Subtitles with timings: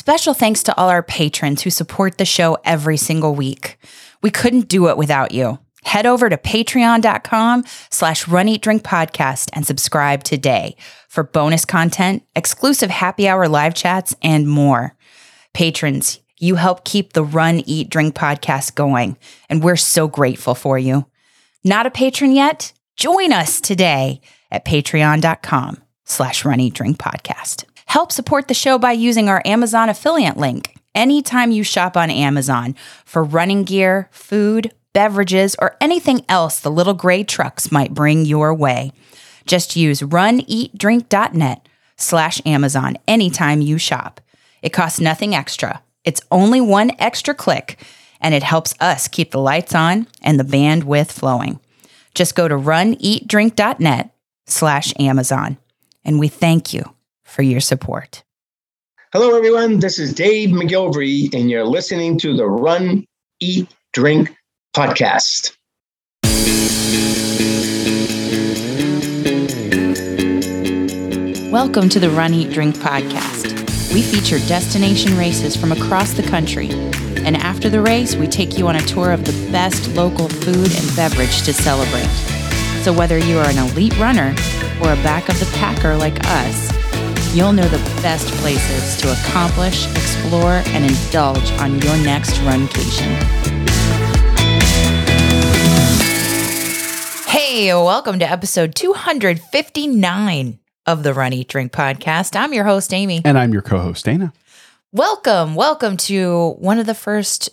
[0.00, 3.76] Special thanks to all our patrons who support the show every single week.
[4.22, 5.58] We couldn't do it without you.
[5.84, 10.74] Head over to patreon.com slash run eat drink podcast and subscribe today
[11.10, 14.96] for bonus content, exclusive happy hour live chats, and more.
[15.52, 19.18] Patrons, you help keep the Run Eat Drink podcast going,
[19.50, 21.04] and we're so grateful for you.
[21.62, 22.72] Not a patron yet?
[22.96, 25.76] Join us today at patreon.com
[26.06, 27.64] slash run eat drink podcast.
[27.90, 32.76] Help support the show by using our Amazon affiliate link anytime you shop on Amazon
[33.04, 38.54] for running gear, food, beverages, or anything else the little gray trucks might bring your
[38.54, 38.92] way.
[39.44, 44.20] Just use runeatdrink.net slash Amazon anytime you shop.
[44.62, 45.82] It costs nothing extra.
[46.04, 47.84] It's only one extra click,
[48.20, 51.58] and it helps us keep the lights on and the bandwidth flowing.
[52.14, 54.14] Just go to runeatdrink.net
[54.46, 55.58] slash Amazon.
[56.04, 56.84] And we thank you
[57.30, 58.24] for your support.
[59.12, 59.78] Hello, everyone.
[59.78, 63.06] This is Dave McGilvery, and you're listening to the Run,
[63.40, 64.36] Eat, Drink
[64.76, 65.56] podcast.
[71.50, 73.92] Welcome to the Run, Eat, Drink podcast.
[73.94, 76.70] We feature destination races from across the country.
[77.24, 80.72] And after the race, we take you on a tour of the best local food
[80.72, 82.10] and beverage to celebrate.
[82.82, 84.34] So whether you are an elite runner
[84.80, 86.79] or a back of the packer like us,
[87.32, 93.06] you'll know the best places to accomplish, explore, and indulge on your next runcation.
[97.28, 102.34] Hey, welcome to episode 259 of the Run Eat Drink podcast.
[102.34, 103.22] I'm your host, Amy.
[103.24, 104.32] And I'm your co host, Dana.
[104.92, 107.50] Welcome, welcome to one of the first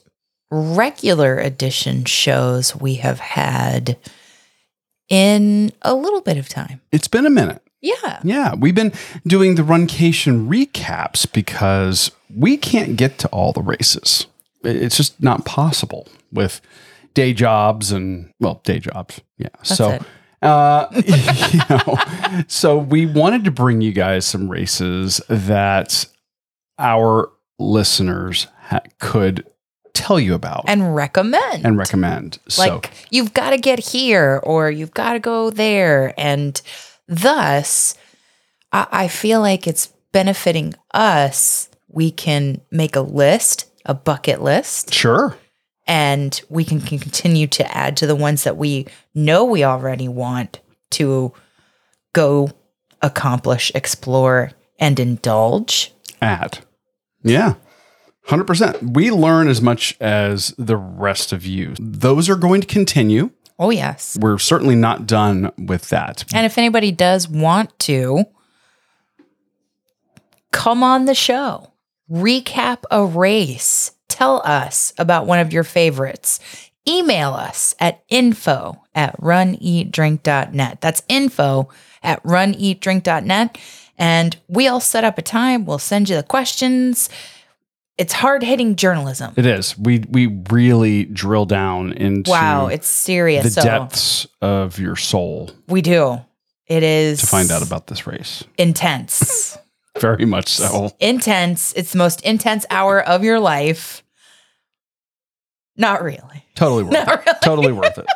[0.49, 3.95] regular edition shows we have had
[5.07, 6.81] in a little bit of time.
[6.91, 7.61] It's been a minute.
[7.81, 8.19] Yeah.
[8.23, 8.55] Yeah.
[8.55, 8.93] We've been
[9.25, 14.25] doing the Runcation recaps because we can't get to all the races.
[14.63, 16.59] It's just not possible with
[17.13, 19.21] day jobs and, well, day jobs.
[19.37, 19.49] Yeah.
[19.57, 19.89] That's so.
[19.91, 20.01] it.
[20.41, 26.05] Uh, you know, so we wanted to bring you guys some races that
[26.77, 29.47] our listeners ha- could
[29.93, 31.65] tell you about And recommend.
[31.65, 32.37] and recommend.
[32.47, 36.61] so like you've got to get here or you've got to go there and
[37.07, 37.95] thus
[38.71, 44.93] I, I feel like it's benefiting us we can make a list a bucket list
[44.93, 45.37] sure.
[45.85, 50.07] and we can, can continue to add to the ones that we know we already
[50.07, 50.59] want
[50.91, 51.33] to
[52.13, 52.49] go
[53.01, 56.61] accomplish explore and indulge at.
[57.23, 57.55] Yeah.
[58.27, 58.93] 100%.
[58.93, 61.75] We learn as much as the rest of you.
[61.79, 63.31] Those are going to continue.
[63.59, 66.23] Oh yes We're certainly not done with that.
[66.33, 68.25] And if anybody does want to,
[70.51, 71.71] come on the show,
[72.09, 76.39] recap a race, tell us about one of your favorites.
[76.87, 80.79] Email us at info at runeatdrink.net.
[80.79, 81.69] That's info
[82.01, 83.57] at runeatdrink.net.
[83.97, 85.65] And we'll set up a time.
[85.65, 87.09] We'll send you the questions.
[87.97, 89.33] It's hard hitting journalism.
[89.37, 89.77] It is.
[89.77, 93.43] We we really drill down into Wow, it's serious.
[93.43, 96.19] the so depths of your soul we do.
[96.67, 98.43] It is to find out about this race.
[98.57, 99.57] intense.
[99.99, 100.91] Very much so.
[100.99, 101.73] intense.
[101.73, 104.03] It's the most intense hour of your life.
[105.75, 106.45] Not really.
[106.55, 107.25] Totally worth Not it.
[107.25, 107.39] really.
[107.41, 108.05] Totally worth it.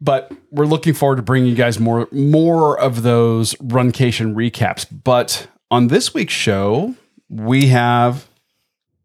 [0.00, 4.84] But we're looking forward to bringing you guys more more of those runcation recaps.
[5.04, 6.96] But on this week's show,
[7.32, 8.28] we have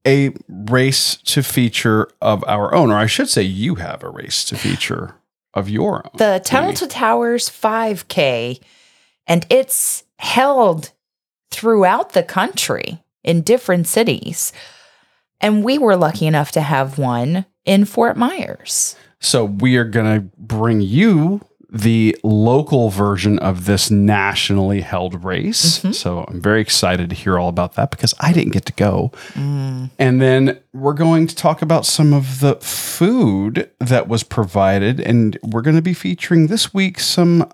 [0.05, 4.43] a race to feature of our own, or I should say, you have a race
[4.45, 5.15] to feature
[5.53, 6.11] of your own.
[6.17, 8.61] The Tunnel to Towers 5K,
[9.27, 10.91] and it's held
[11.51, 14.51] throughout the country in different cities.
[15.39, 18.95] And we were lucky enough to have one in Fort Myers.
[19.19, 25.79] So we are going to bring you the local version of this nationally held race.
[25.79, 25.93] Mhm.
[25.93, 29.11] So I'm very excited to hear all about that because I didn't get to go.
[29.33, 29.89] Mm.
[29.99, 35.01] And then we're going to talk about some of the food that was provided.
[35.01, 37.49] And we're going to be featuring this week some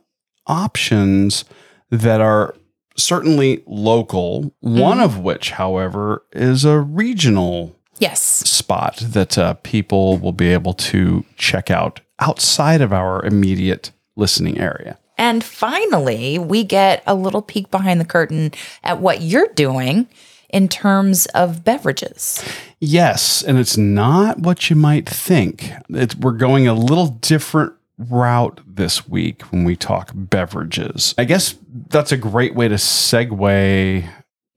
[0.46, 1.46] options
[1.90, 2.56] that are
[2.96, 8.22] certainly local, one of which, however, is a regional Yes.
[8.22, 14.60] spot that uh, people will be able to check out outside of our immediate listening
[14.60, 14.98] area.
[15.18, 18.52] And finally, we get a little peek behind the curtain
[18.84, 20.08] at what you're doing
[20.50, 22.44] in terms of beverages.
[22.80, 25.72] Yes, and it's not what you might think.
[25.90, 31.16] It's, we're going a little different route this week when we talk beverages.
[31.18, 31.56] I guess
[31.90, 34.08] that's a great way to segue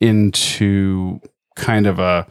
[0.00, 1.20] into
[1.54, 2.26] kind of a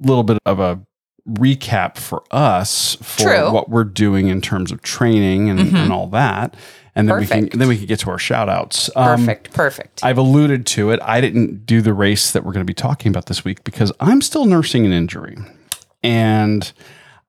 [0.00, 0.80] little bit of a
[1.28, 3.52] recap for us for True.
[3.52, 5.74] what we're doing in terms of training and, Mhm.
[5.84, 6.54] and all that.
[6.94, 8.90] And then we can then we can get to our shout outs.
[8.96, 9.52] Um, Perfect.
[9.54, 10.00] Perfect.
[10.04, 11.00] I've alluded to it.
[11.02, 13.92] I didn't do the race that we're going to be talking about this week because
[14.00, 15.38] I'm still nursing an injury.
[16.02, 16.70] And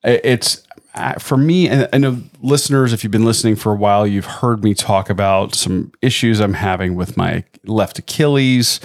[0.03, 0.63] it's
[0.95, 4.25] uh, for me, and I know listeners, if you've been listening for a while, you've
[4.25, 8.79] heard me talk about some issues I'm having with my left Achilles.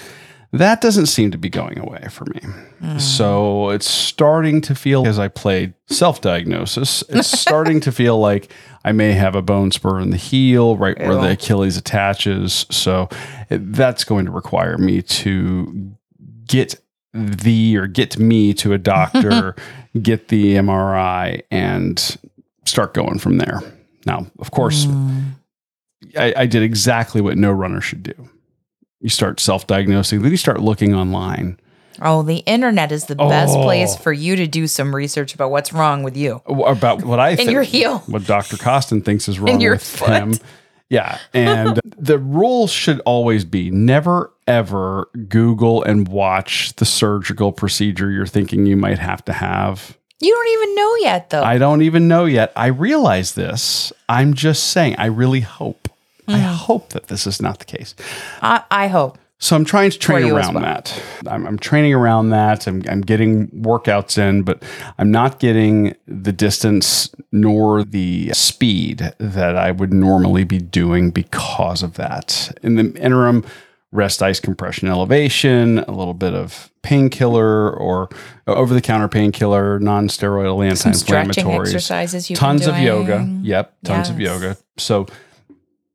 [0.52, 2.40] That doesn't seem to be going away for me.
[2.98, 8.50] So it's starting to feel, as I played self diagnosis, it's starting to feel like
[8.84, 12.64] I may have a bone spur in the heel, right where the Achilles attaches.
[12.70, 13.08] So
[13.50, 15.92] it, that's going to require me to
[16.46, 16.76] get
[17.12, 19.54] the or get me to a doctor,
[20.00, 22.16] get the MRI, and
[22.64, 23.60] start going from there.
[24.06, 25.32] Now, of course, Mm.
[26.16, 28.30] I, I did exactly what no runner should do.
[29.00, 31.58] You start self diagnosing, then you start looking online
[32.00, 33.62] Oh, the internet is the best Oh.
[33.64, 37.30] place for you to do some research about what's wrong with you about what I
[37.30, 37.98] in think, your heel.
[38.06, 38.56] what Dr.
[38.56, 40.10] Costin thinks is wrong with foot.
[40.10, 40.34] him.
[40.90, 41.18] Yeah.
[41.34, 48.26] And the rule should always be never, ever Google and watch the surgical procedure you're
[48.26, 49.98] thinking you might have to have.
[50.20, 51.42] You don't even know yet, though.
[51.42, 52.52] I don't even know yet.
[52.56, 53.92] I realize this.
[54.08, 55.87] I'm just saying, I really hope.
[56.28, 56.54] I Mm.
[56.54, 57.94] hope that this is not the case.
[58.42, 59.18] I, I hope.
[59.40, 60.64] So I'm trying to train around well.
[60.64, 61.00] that.
[61.28, 62.66] I'm, I'm training around that.
[62.66, 64.62] I'm, I'm getting workouts in, but
[64.98, 71.84] I'm not getting the distance nor the speed that I would normally be doing because
[71.84, 72.50] of that.
[72.64, 73.44] In the interim,
[73.92, 78.08] rest ice compression elevation, a little bit of painkiller or
[78.48, 80.56] over the counter painkiller, non steroidal
[80.96, 82.28] stretching anti-inflammatories exercises.
[82.28, 83.24] Tons of yoga.
[83.42, 84.56] Yep, tons of yoga.
[84.78, 85.06] So,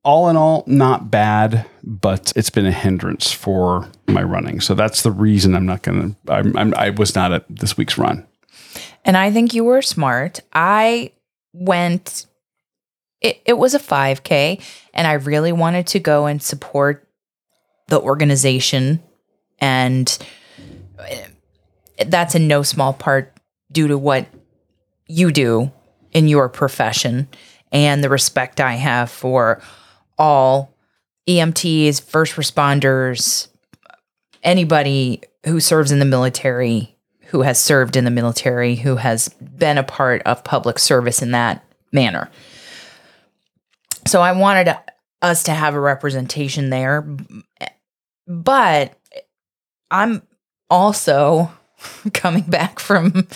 [0.04, 4.60] all in all, not bad, but it's been a hindrance for my running.
[4.60, 6.34] So that's the reason I'm not going to.
[6.34, 8.28] I'm was not at this week's run.
[9.06, 10.42] And I think you were smart.
[10.52, 11.12] I
[11.54, 12.26] went,
[13.22, 14.62] it, it was a 5K,
[14.94, 17.08] and I really wanted to go and support
[17.88, 19.02] the organization.
[19.60, 20.18] And
[21.00, 21.28] eh,
[22.08, 23.38] that's in no small part
[23.72, 24.28] due to what
[25.08, 25.72] you do
[26.12, 27.28] in your profession
[27.72, 29.62] and the respect I have for
[30.18, 30.76] all
[31.28, 33.48] EMTs, first responders,
[34.44, 36.96] anybody who serves in the military,
[37.28, 41.32] who has served in the military, who has been a part of public service in
[41.32, 42.30] that manner.
[44.06, 44.76] So I wanted
[45.22, 47.08] us to have a representation there.
[48.28, 48.98] But
[49.90, 50.22] I'm
[50.70, 51.52] also
[52.14, 53.28] coming back from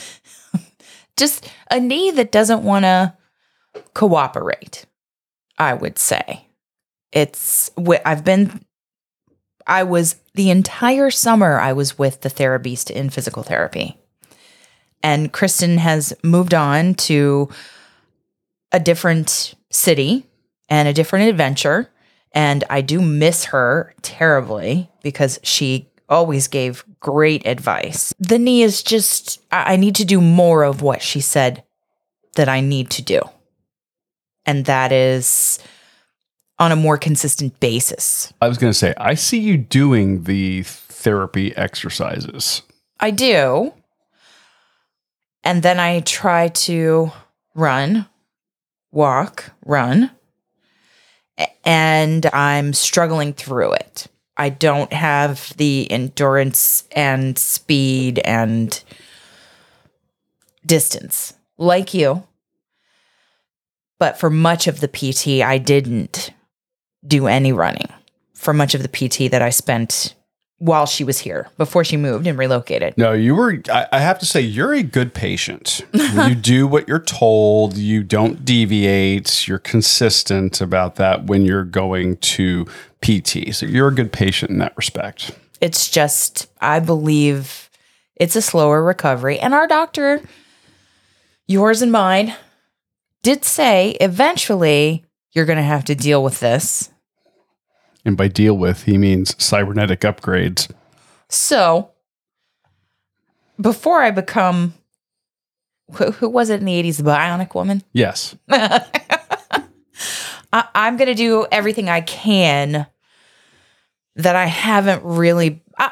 [1.17, 3.15] just a knee that doesn't want to
[3.93, 4.85] cooperate,
[5.57, 6.46] I would say.
[7.11, 7.69] It's,
[8.05, 8.61] I've been,
[9.65, 13.97] I was the entire summer, I was with the therapist in physical therapy.
[15.03, 17.49] And Kristen has moved on to
[18.71, 20.25] a different city
[20.69, 21.89] and a different adventure.
[22.31, 28.13] And I do miss her terribly because she always gave great advice.
[28.19, 31.63] The knee is just, I need to do more of what she said
[32.35, 33.21] that I need to do.
[34.45, 35.59] And that is
[36.59, 38.33] on a more consistent basis.
[38.41, 42.63] I was going to say, I see you doing the therapy exercises.
[42.99, 43.73] I do.
[45.43, 47.11] And then I try to
[47.55, 48.07] run,
[48.91, 50.11] walk, run.
[51.63, 54.07] And I'm struggling through it.
[54.35, 58.83] I don't have the endurance and speed and
[60.65, 62.23] distance like you.
[63.99, 66.31] But for much of the PT, I didn't
[67.05, 67.87] do any running.
[68.33, 70.13] For much of the PT that I spent
[70.59, 72.97] while she was here, before she moved and relocated.
[72.97, 75.85] No, you were, I, I have to say, you're a good patient.
[75.93, 82.17] you do what you're told, you don't deviate, you're consistent about that when you're going
[82.17, 82.65] to
[83.01, 83.53] PT.
[83.53, 85.31] So you're a good patient in that respect.
[85.61, 87.69] It's just, I believe
[88.15, 89.39] it's a slower recovery.
[89.39, 90.21] And our doctor,
[91.47, 92.33] yours and mine,
[93.21, 95.03] did say eventually
[95.37, 96.89] you're going to have to deal with this.
[98.03, 100.69] And by deal with, he means cybernetic upgrades.
[101.29, 101.91] So
[103.61, 104.73] before I become,
[105.93, 106.97] who, who was it in the 80s?
[106.97, 107.83] The Bionic Woman?
[107.93, 108.35] Yes.
[108.49, 108.83] I,
[110.73, 112.87] I'm going to do everything I can
[114.15, 115.61] that I haven't really.
[115.77, 115.91] I,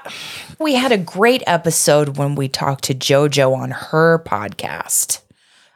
[0.60, 5.22] we had a great episode when we talked to JoJo on her podcast.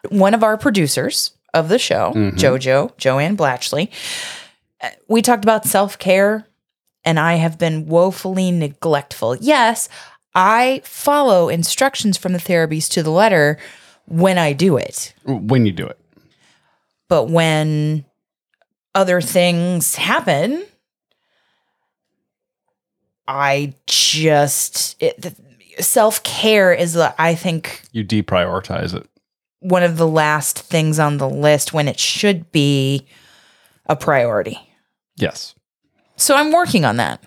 [0.08, 2.34] One of our producers of the show, Mhm.
[2.38, 3.90] JoJo, Joanne Blatchley,
[4.82, 6.46] uh, we talked about self care
[7.06, 9.38] and I have been woefully neglectful.
[9.38, 9.90] Yes,
[10.36, 13.58] I follow instructions from the therapies to the letter
[14.06, 15.14] when I do it.
[15.26, 15.98] When you do it.
[17.08, 18.06] But when
[18.94, 20.64] other things happen,
[23.28, 25.02] I just
[25.80, 29.09] self care is, uh, I think, You deprioritize it.
[29.60, 33.06] One of the last things on the list when it should be
[33.86, 34.58] a priority.
[35.18, 35.56] Yes.
[36.16, 37.22] So I'm working on that.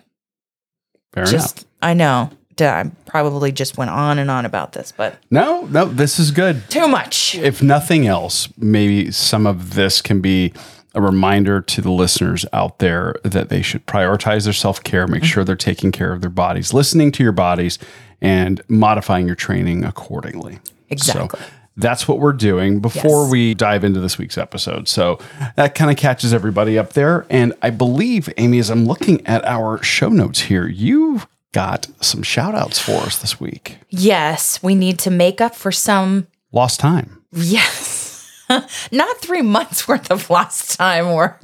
[1.13, 1.69] Fair just enough.
[1.83, 2.31] I know.
[2.61, 6.63] I probably just went on and on about this, but No, no, this is good.
[6.71, 7.35] too much.
[7.35, 10.53] If nothing else, maybe some of this can be
[10.95, 15.25] a reminder to the listeners out there that they should prioritize their self care, make
[15.25, 17.79] sure they're taking care of their bodies, listening to your bodies,
[18.21, 20.61] and modifying your training accordingly.
[20.89, 21.41] Exactly.
[21.41, 23.31] So that's what we're doing before Yes.
[23.33, 24.89] we dive into this week's episode.
[24.89, 25.19] So
[25.57, 27.27] that kind of catches everybody up there.
[27.31, 32.23] And I believe, Amy, as I'm looking at our show notes here, you've got some
[32.23, 33.79] shout outs for us this week.
[33.91, 37.23] Yes, we need to make up for some Lost time.
[37.33, 38.11] Yes.
[38.93, 41.39] Not three months worth of lost time or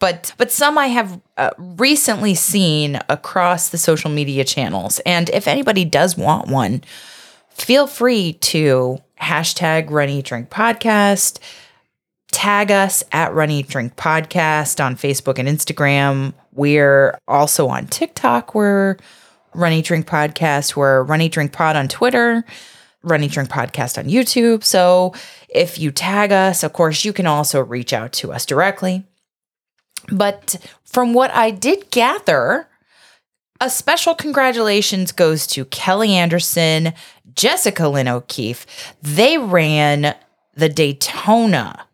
[0.00, 4.98] but but some I have uh, recently seen across the social media channels.
[5.06, 6.82] And if anybody does want one,
[7.50, 11.38] feel free to hashtag Run Eat Drink Podcast,
[12.30, 16.34] tag us at Run Eat Drink Podcast on Facebook and Instagram.
[16.52, 18.54] We're also on TikTok.
[18.54, 18.96] We're
[19.54, 20.76] Run Eat Drink Podcast.
[20.76, 22.44] We're Run Eat Drink Pod on Twitter.
[23.02, 24.64] Run Eat Drink Podcast on YouTube.
[24.64, 25.14] So
[25.48, 29.04] if you tag us, of course, you can also reach out to us directly.
[30.10, 32.68] But from what I did gather,
[33.60, 36.92] a special congratulations goes to Kelly Anderson,
[37.38, 38.66] Jessica Lynn O'Keefe.
[39.00, 40.16] They ran
[40.54, 41.86] the Daytona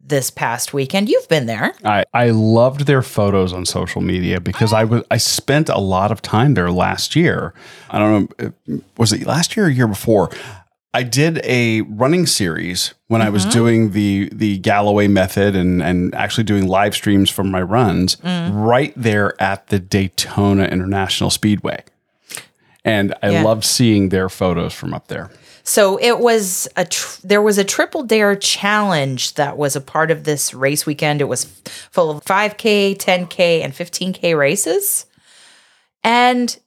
[0.00, 1.08] this past weekend.
[1.08, 1.74] You've been there.
[1.84, 6.12] I, I loved their photos on social media because I was I spent a lot
[6.12, 7.52] of time there last year.
[7.90, 10.30] I don't know, was it last year or year before?
[10.94, 13.52] I did a running series when I was mm-hmm.
[13.52, 18.50] doing the the Galloway method and and actually doing live streams from my runs mm.
[18.52, 21.82] right there at the Daytona International Speedway.
[22.84, 23.42] And I Yeah.
[23.44, 25.30] loved seeing their photos from up there.
[25.64, 30.10] So it was a tr- there was a triple dare challenge that was a part
[30.10, 31.20] of this race weekend.
[31.20, 35.06] It was f- full of 5k, 10k and 15k races.
[36.02, 36.58] And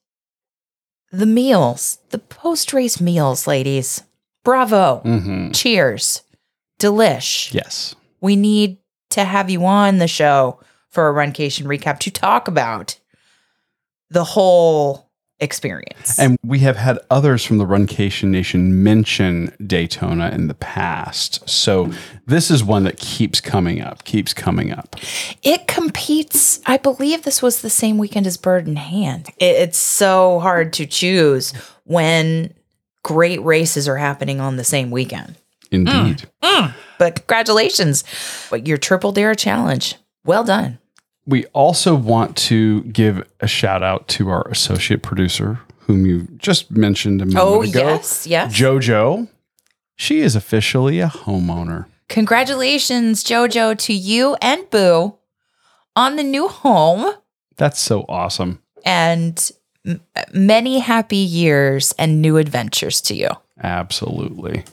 [1.11, 4.01] the meals, the post-race meals, ladies.
[4.45, 4.99] Bravo.
[5.03, 6.21] hmm Cheers.
[6.79, 7.53] Delish.
[7.53, 7.95] Yes.
[8.21, 8.77] We need
[9.09, 12.97] to have you on the show for a Runcation recap to talk about
[14.09, 15.04] the whole
[15.39, 16.17] experience.
[16.17, 21.47] And we have had others from the Runcation Nation mention Daytona in the past.
[21.49, 21.91] So
[22.25, 24.95] this is one that keeps coming up, keeps coming up.
[25.43, 26.61] It competes.
[26.65, 29.29] I believe this was the same weekend as Bird in Hand.
[29.37, 32.53] It's so hard to choose when
[33.03, 35.35] great races are happening on the same weekend.
[35.71, 36.25] Indeed.
[36.41, 36.55] Mm.
[36.55, 36.73] Mm.
[36.97, 38.03] But congratulations,
[38.49, 39.95] but your Triple Dare challenge.
[40.23, 40.79] Well done.
[41.27, 46.69] We also want to give a shout out to our associate producer, whom you just
[46.71, 47.79] mentioned a moment Oh, ago.
[47.79, 48.53] yes, yes.
[48.55, 49.27] JoJo.
[49.95, 51.85] She is officially a homeowner.
[52.09, 55.15] Congratulations, JoJo, to you and Boo
[55.95, 57.11] on the new home
[57.55, 58.61] That's so awesome.
[58.85, 59.51] and
[59.85, 60.01] m-
[60.33, 63.29] many happy years and new adventures to you.
[63.63, 64.63] Absolutely.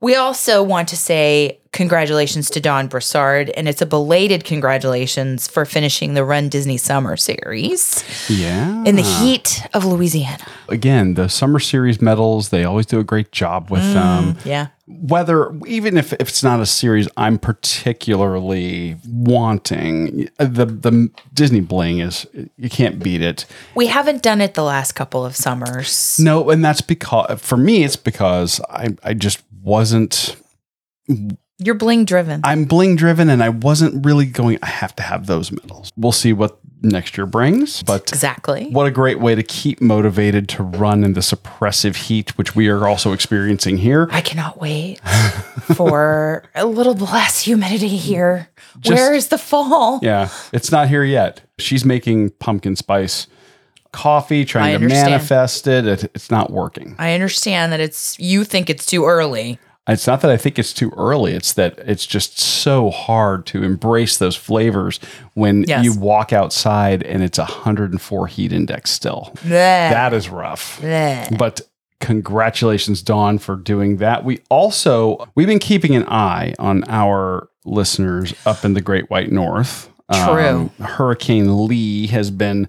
[0.00, 5.64] We also want to say congratulations to Dawn Broussard, and it's a belated congratulations for
[5.64, 8.82] finishing the Run Disney Summer Series Yeah.
[8.84, 10.44] in the heat of Louisiana.
[10.68, 14.38] Again, the Summer Series medals, they always do a great job with mm, them.
[14.44, 14.68] Yeah.
[14.86, 21.98] whether even if, if it's not a series I'm particularly wanting, the the Disney bling
[21.98, 23.44] is you can't beat it.
[23.74, 26.18] We haven't done it the last couple of summers.
[26.18, 30.36] No, and that's because for me it's because I I just wasn't
[31.58, 32.42] You're bling driven.
[32.44, 35.90] I'm bling driven and I wasn't really going I have to have those medals.
[35.96, 38.68] We'll see what next year brings, but exactly.
[38.70, 42.68] what a great way to keep motivated to run in this oppressive heat which we
[42.68, 44.08] are also experiencing here.
[44.10, 45.00] I cannot wait
[45.74, 48.48] for a little less humidity here.
[48.84, 50.00] Where is the fall?
[50.02, 51.40] Yeah, it's not here yet.
[51.58, 53.28] She's making pumpkin spice
[53.96, 55.86] coffee, trying to manifest it.
[55.86, 56.04] it.
[56.14, 56.94] It's not working.
[56.98, 59.58] I understand that it's you think it's too early.
[59.88, 61.32] It's not that I think it's too early.
[61.34, 64.98] It's that it's just so hard to embrace those flavors
[65.34, 65.84] when Yes.
[65.84, 69.30] you walk outside and it's 104 heat index still.
[69.36, 69.48] Bleh.
[69.50, 70.80] That is rough.
[70.80, 71.38] Bleh.
[71.38, 71.60] But
[72.00, 74.24] congratulations, Dawn, for doing that.
[74.24, 79.30] We also we've been keeping an eye on our listeners up in the Great White
[79.30, 79.88] North.
[80.12, 80.46] True.
[80.48, 82.68] Um, Hurricane Lee has been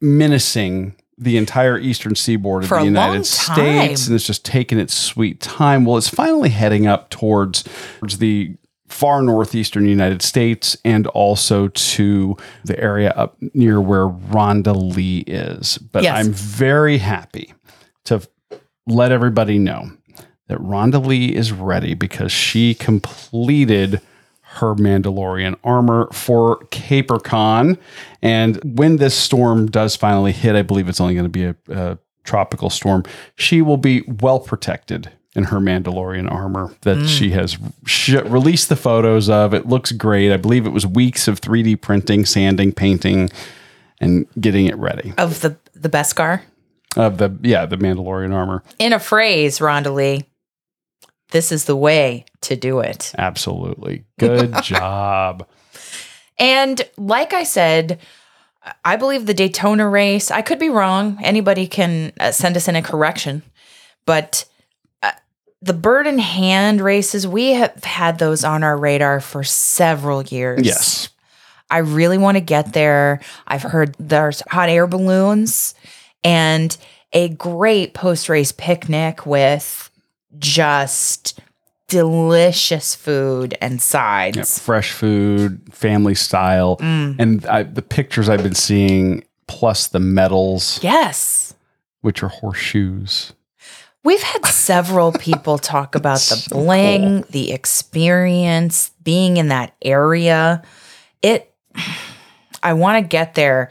[0.00, 4.94] menacing the entire eastern seaboard of For the United States, and it's just taking its
[4.94, 5.84] sweet time.
[5.84, 7.64] Well, it's finally heading up towards,
[7.98, 8.56] towards the
[8.86, 15.76] far northeastern United States and also to the area up near where Rhonda Lee is.
[15.78, 16.16] But Yes.
[16.24, 17.52] I'm very happy
[18.04, 18.22] to
[18.86, 19.90] let everybody know
[20.46, 24.00] that Rhonda Lee is ready because she completed
[24.60, 27.78] her Mandalorian armor for CaperCon.
[28.22, 31.56] And when this storm does finally hit, I believe it's only going to be a,
[31.68, 33.04] a tropical storm,
[33.36, 37.06] she will be well protected in her Mandalorian armor that hmm.
[37.06, 39.54] she has sh- released the photos of.
[39.54, 40.32] It looks great.
[40.32, 43.30] I believe it was weeks of 3D printing, sanding, painting,
[44.00, 45.14] and getting it ready.
[45.16, 46.42] Of the the Beskar.
[46.96, 48.62] Of the yeah, the Mandalorian armor.
[48.78, 50.24] In a phrase, Rhonda Lee,
[51.30, 53.12] this is the way to do it.
[53.16, 54.04] Absolutely.
[54.18, 55.46] Good job.
[56.38, 57.98] And like I said,
[58.84, 61.18] I believe the Daytona race, I could be wrong.
[61.22, 63.42] Anybody can uh, send us in a correction.
[64.06, 64.44] But
[65.02, 65.12] uh,
[65.60, 70.64] the bird in hand races, we have had those on our radar for several years.
[70.64, 71.08] Yes.
[71.70, 73.20] I really want to get there.
[73.46, 75.74] I've heard there's hot air balloons
[76.24, 76.74] and
[77.12, 79.87] a great post race picnic with
[80.38, 81.40] just
[81.88, 84.58] delicious food and Yeah, sides.
[84.58, 87.16] fresh food, family style, Mm.
[87.18, 91.54] and I, the pictures I've been seeing, plus the medals, Yes.
[92.02, 93.32] which are horseshoes.
[94.04, 100.62] We've had several people talk about the bling, the experience, being in that area.
[101.22, 101.52] It
[102.62, 103.70] I want to get there.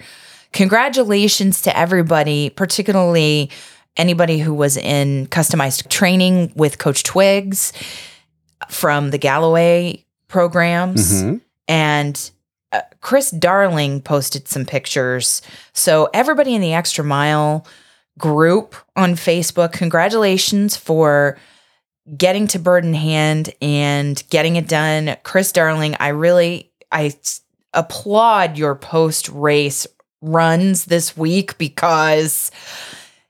[0.53, 3.51] Congratulations to everybody, particularly
[3.97, 7.73] anybody who was in customized training with Coach Twigs
[8.69, 11.21] from the Galloway programs.
[11.23, 11.41] Mhm.
[11.67, 12.31] And
[12.71, 15.41] uh, Chris Darling posted some pictures.
[15.73, 17.65] So, everybody in the Extra Mile
[18.17, 21.37] group on Facebook, congratulations for
[22.17, 25.15] getting to Bird in Hand and getting it done.
[25.23, 27.13] Chris Darling, I really I
[27.73, 29.85] applaud your post race
[30.21, 32.49] runs this week because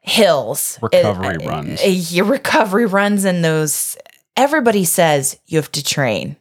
[0.07, 1.83] hills Recovery uh, runs.
[1.83, 3.97] uh, your recovery runs and those
[4.37, 6.37] everybody says you have to train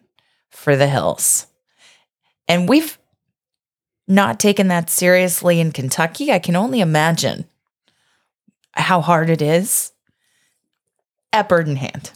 [0.51, 1.47] for the hills.
[2.47, 2.99] And we've
[4.07, 6.31] not taken that seriously in Kentucky.
[6.31, 7.47] I can only imagine
[8.73, 9.93] how hard it is
[11.33, 12.13] at Bird in Hand.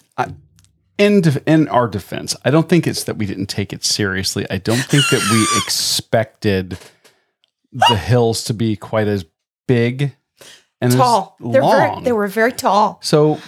[0.98, 4.46] In, def- in our defense, I don't think it's that we didn't take it seriously.
[4.50, 6.76] I don't think that we expected
[7.72, 9.24] the hills to be quite as
[9.66, 10.14] big
[10.80, 11.36] and Tall.
[11.40, 11.76] They're long.
[11.94, 12.98] very, they were very tall.
[13.02, 13.38] So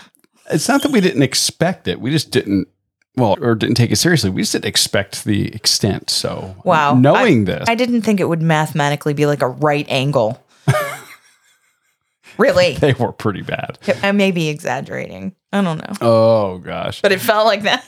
[0.51, 2.01] it's not that we didn't expect it.
[2.01, 2.69] We just didn't,
[3.17, 4.31] well, or didn't take it seriously.
[4.31, 6.11] We just didn't expect the extent.
[6.11, 6.95] So, Wow.
[6.95, 10.43] knowing this, I didn't think it would mathematically be like a right angle.
[12.39, 12.75] really?
[12.75, 13.79] they were pretty bad.
[14.03, 15.35] I may be exaggerating.
[15.53, 15.95] I don't know.
[16.01, 17.03] Oh, gosh.
[17.03, 17.85] But it felt like that.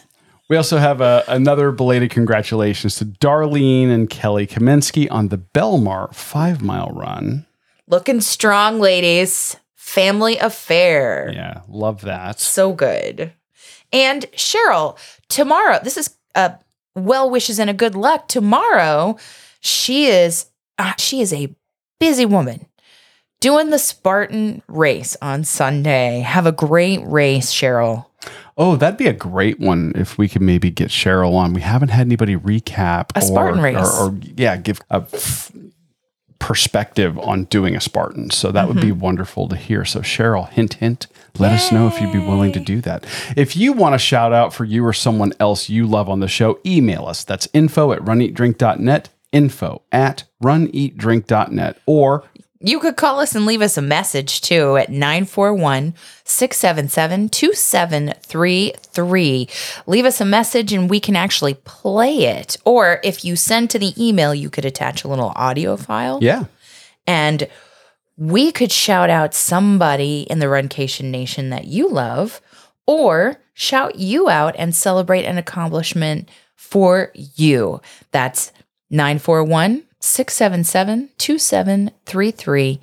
[0.51, 6.15] We also have uh, another belated congratulations to Darlene and Kelly Kaminsky on the Belmar
[6.15, 7.47] five mile run.
[7.87, 9.57] Looking strong, ladies.
[9.75, 11.31] Family affair.
[11.33, 12.41] Yeah, love that.
[12.41, 13.33] So good.
[13.93, 16.51] And Cheryl, tomorrow, this is uh,
[16.97, 18.27] well wishes and a good luck.
[18.29, 19.19] Tomorrow,
[19.61, 20.47] she is
[20.79, 21.55] uh, she is a
[22.01, 22.67] busy woman
[23.41, 26.21] doing the Spartan race on Sunday.
[26.21, 28.07] Have a great race, Cheryl.
[28.57, 31.53] Oh, that'd be a great one if we could maybe get Cheryl on.
[31.53, 33.77] We haven't had anybody recap A Spartan race.
[33.77, 35.03] or, or yeah, give a
[36.45, 38.29] perspective on doing a Spartan.
[38.31, 39.01] So that would be Mm-hmm.
[39.01, 39.87] wonderful to hear.
[39.87, 41.07] So Cheryl, hint, hint,
[41.39, 43.07] let us know if you'd be willing to do that.
[43.35, 46.29] If you want a shout out for you or someone else you love on the
[46.29, 47.25] show, email us.
[47.25, 52.25] That's info at runeatdrink.net, info at runeatdrink.net, or
[52.65, 55.93] You could call us and leave us a message too at 941
[56.25, 59.49] 677 2733.
[59.87, 62.57] Leave us a message and we can actually play it.
[62.65, 66.45] Or if you send to the email, you could attach a little audio file yeah,
[67.07, 67.49] and
[68.17, 72.41] we could shout out somebody in the Runcation Nation that you love
[72.87, 77.83] or shout you out and celebrate an accomplishment for you.
[78.11, 78.53] That's
[78.91, 82.81] 941 677 2733.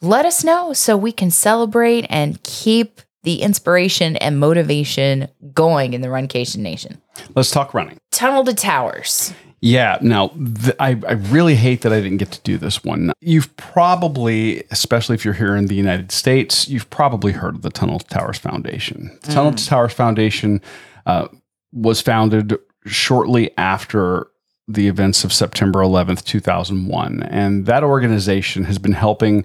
[0.00, 6.00] Let us know so we can celebrate and keep the inspiration and motivation going in
[6.00, 7.02] the Runcation Nation.
[7.34, 7.98] let's talk running.
[8.10, 9.34] Tunnel to Towers.
[9.60, 9.98] Yeah.
[10.00, 13.12] Now, th- I, I really hate that I didn't get to do this one.
[13.20, 17.68] You've probably, especially if you're here in the United States, you've probably heard of the
[17.68, 19.18] Tunnel to Towers Foundation.
[19.22, 20.62] The Tunnel to Towers Foundation
[21.04, 21.28] uh,
[21.72, 22.56] was founded
[22.86, 24.28] shortly after
[24.72, 27.22] the events of September 11th, 2001.
[27.24, 29.44] And that organization has been helping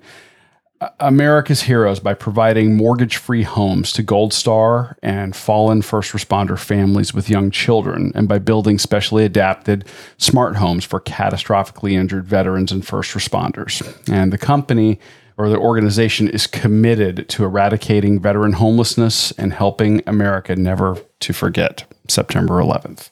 [0.81, 6.59] uh, America's heroes by providing mortgage free homes to Gold Star and fallen first responder
[6.59, 9.85] families with young children, and by building specially adapted
[10.17, 13.81] smart homes for catastrophically injured veterans and first responders.
[14.11, 14.99] And the company
[15.37, 21.85] or the organization is committed to eradicating veteran homelessness and helping America never to forget
[22.07, 23.09] September 11th.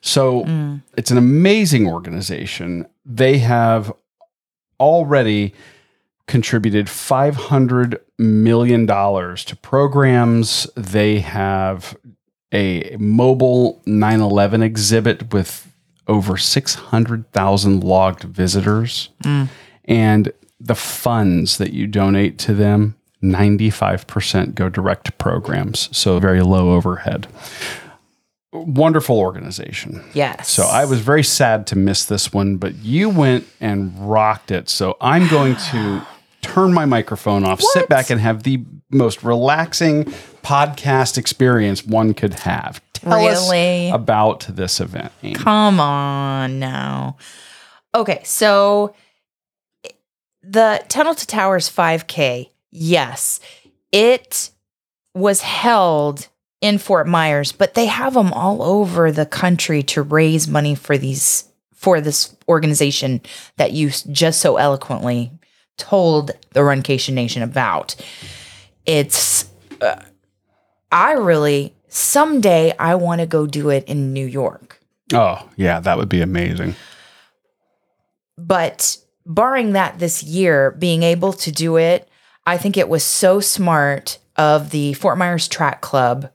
[0.00, 0.82] So mm.
[0.96, 2.86] it's an amazing organization.
[3.04, 3.92] They have
[4.80, 5.54] already
[6.26, 10.66] contributed $500 million to programs.
[10.76, 11.96] They have
[12.52, 15.72] a mobile 9 11 exhibit with
[16.08, 19.08] over 600,000 logged visitors.
[19.22, 19.48] Mm.
[19.84, 25.88] And the funds that you donate to them, 95% go direct to programs.
[25.96, 27.26] So very low overhead.
[28.64, 30.04] Wonderful organization.
[30.14, 30.48] Yes.
[30.48, 34.68] So I was very sad to miss this one, but you went and rocked it.
[34.68, 36.06] So I'm going to
[36.42, 37.72] turn my microphone off, what?
[37.72, 40.04] sit back, and have the most relaxing
[40.42, 42.80] podcast experience one could have.
[42.92, 43.90] Tell really?
[43.90, 45.12] us about this event.
[45.22, 45.34] Amy.
[45.34, 47.16] Come on now.
[47.94, 48.94] Okay, so
[50.42, 53.40] the Tunnel to Towers 5K, yes,
[53.90, 54.50] it
[55.14, 56.28] was held
[56.66, 60.98] in Fort Myers, but they have them all over the country to raise money for
[60.98, 63.20] these for this organization
[63.56, 65.30] that you just so eloquently
[65.76, 67.94] told the Runcation Nation about.
[68.84, 69.48] It's
[69.80, 70.02] uh,
[70.90, 74.80] I really someday I want to go do it in New York.
[75.12, 76.74] Oh, yeah, that would be amazing.
[78.36, 82.08] But barring that this year, being able to do it,
[82.44, 86.30] I think it was so smart of the Fort Myers Track Club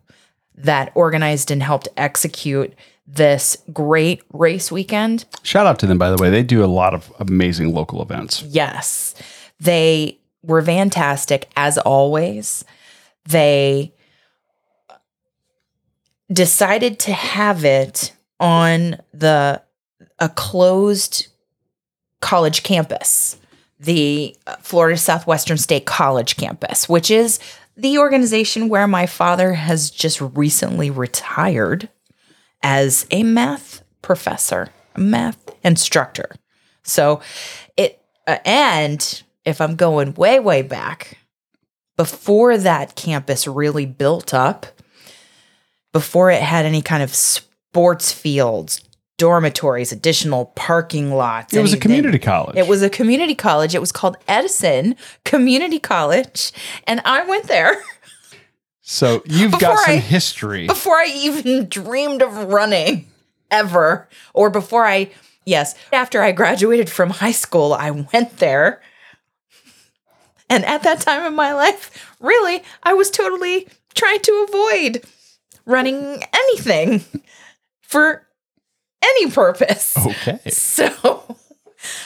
[0.63, 2.73] that organized and helped execute
[3.07, 5.25] this great race weekend.
[5.43, 6.29] Shout out to them, by the way.
[6.29, 8.41] They do a lot of amazing local events.
[8.43, 9.15] Yes.
[9.59, 12.63] They were fantastic as always.
[13.25, 13.93] They
[16.31, 19.61] decided to have it on the
[20.19, 21.27] a closed
[22.21, 23.37] college campus,
[23.79, 27.39] the uh, Florida Southwestern State College campus, which is
[27.81, 31.89] the organization where my father has just recently retired
[32.61, 36.29] as a math professor, math instructor.
[36.83, 37.21] So
[37.77, 41.17] it, uh, and if I'm going way, way back,
[41.97, 44.67] before that campus really built up,
[45.91, 48.83] before it had any kind of sports fields,
[49.21, 51.53] dormitories, additional parking lots.
[51.53, 52.57] It was a community college.
[52.57, 53.75] It was a community college.
[53.75, 56.51] It was called Edison Community College.
[56.87, 57.79] And I went there.
[58.81, 60.65] So you've got some I, history.
[60.65, 63.05] Before I even dreamed of running
[63.51, 65.11] ever, or before I,
[65.45, 68.81] yes, after I graduated from high school, I went there.
[70.49, 75.05] And at that time in my life, really, I was totally trying to avoid
[75.67, 77.03] running anything
[77.81, 78.27] for
[79.01, 79.97] any purpose.
[79.97, 80.39] Okay.
[80.51, 81.37] So,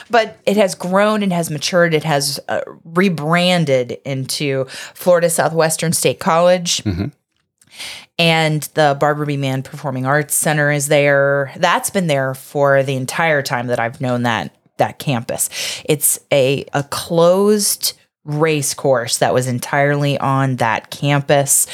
[0.10, 1.94] but it has grown and has matured.
[1.94, 6.78] It has uh, rebranded into Florida Southwestern State College.
[6.84, 7.08] Mm-hmm.
[8.18, 9.36] And the Barbara B.
[9.36, 11.52] Mann Performing Arts Center is there.
[11.58, 15.50] That's been there for the entire time that I've known that that campus.
[15.86, 21.68] It's a a closed race course that was entirely on that campus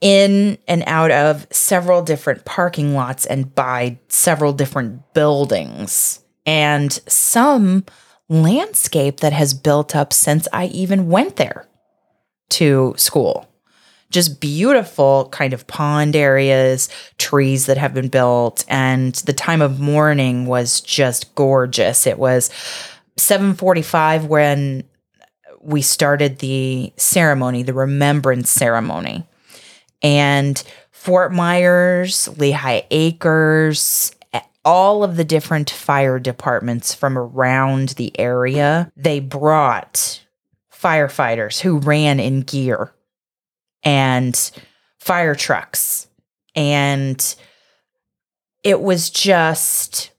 [0.00, 7.84] in and out of several different parking lots and by several different buildings and some
[8.28, 11.66] landscape that has built up since I even went there
[12.50, 13.48] to school.
[14.10, 19.80] Just beautiful kind of pond areas, trees that have been built, and the time of
[19.80, 22.06] morning was just gorgeous.
[22.06, 22.50] It was
[23.16, 24.84] 7:45 when
[25.60, 29.26] we started the ceremony, the remembrance ceremony
[30.02, 34.12] and Fort Myers, Lehigh Acres,
[34.64, 40.20] all of the different fire departments from around the area, they brought
[40.72, 42.92] firefighters who ran in gear
[43.84, 44.50] and
[44.98, 46.08] fire trucks.
[46.56, 47.36] And
[48.64, 50.10] it was just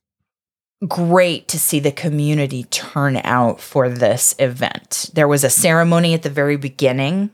[0.88, 5.10] great to see the community turn out for this event.
[5.14, 7.32] There was a ceremony at the very beginning,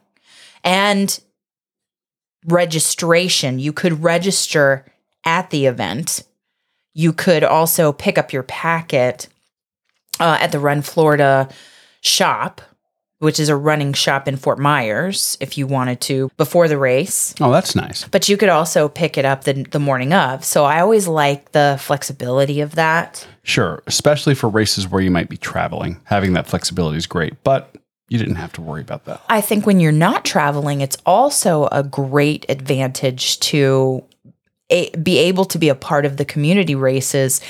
[0.63, 1.19] and
[2.45, 3.59] registration.
[3.59, 4.85] You could register
[5.23, 6.23] at the event.
[6.93, 9.27] You could also pick up your packet
[10.19, 11.49] uh, at the Run Florida
[12.01, 12.61] shop,
[13.19, 17.33] which is a running shop in Fort Myers if you wanted to before the race.
[17.39, 18.07] Oh, that's nice.
[18.09, 20.43] But you could also pick it up the, the morning of.
[20.43, 23.25] So I always like the flexibility of that.
[23.43, 25.99] Sure, especially for races where you might be traveling.
[26.03, 27.75] Having that flexibility is great, but
[28.09, 29.21] you didn't have to worry about that.
[29.29, 34.03] I think when you're not traveling, it's also a great advantage to
[34.69, 37.41] a, be able to be a part of the community races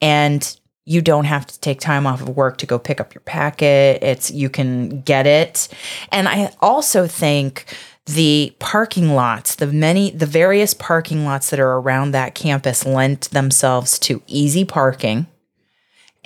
[0.00, 3.22] and you don't have to take time off of work to go pick up your
[3.22, 4.02] packet.
[4.02, 5.68] It's you can get it.
[6.12, 7.64] And I also think
[8.06, 13.30] the parking lots, the many the various parking lots that are around that campus lent
[13.32, 15.26] themselves to easy parking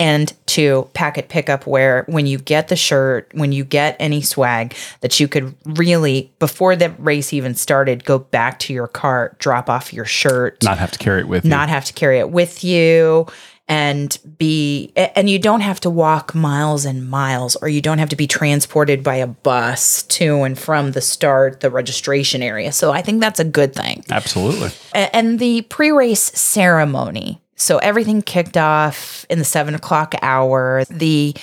[0.00, 4.74] and to packet pickup where when you get the shirt, when you get any swag
[5.02, 9.68] that you could really before the race even started go back to your car, drop
[9.68, 11.50] off your shirt, Not have to carry it with you.
[11.50, 13.26] not have to carry it with you
[13.68, 18.08] and be and you don't have to walk miles and miles or you don't have
[18.08, 22.90] to be transported by a bus to and from the start the registration area so
[22.90, 24.70] i think that's a good thing Absolutely.
[24.92, 30.84] And the pre-race ceremony so everything kicked off in the seven o'clock hour.
[30.90, 31.36] The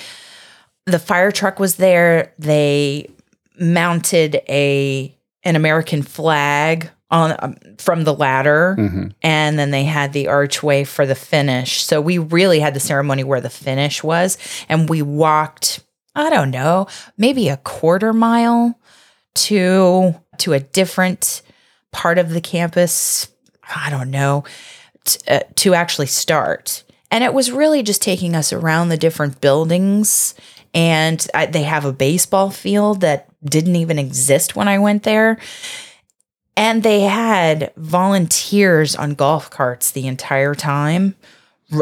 [0.85, 2.33] the fire truck was there.
[2.39, 3.09] They
[3.59, 8.75] mounted a an american flag on um, from the ladder.
[8.77, 9.13] Mhm.
[9.21, 11.81] and then they had the archway for the finish.
[11.83, 14.37] So we really had the ceremony where the finish was.
[14.69, 15.79] And we walked
[16.15, 18.77] i don't know maybe a quarter mile
[19.35, 21.41] to to a different
[21.91, 23.27] part of the campus.
[23.75, 24.43] I don't know
[25.27, 26.83] uh, to actually start.
[27.09, 30.35] And it was really just taking us around the different buildings.
[30.73, 35.37] And I, they have a baseball field that didn't even exist when i went there.
[36.55, 41.15] And they had volunteers on golf carts the entire time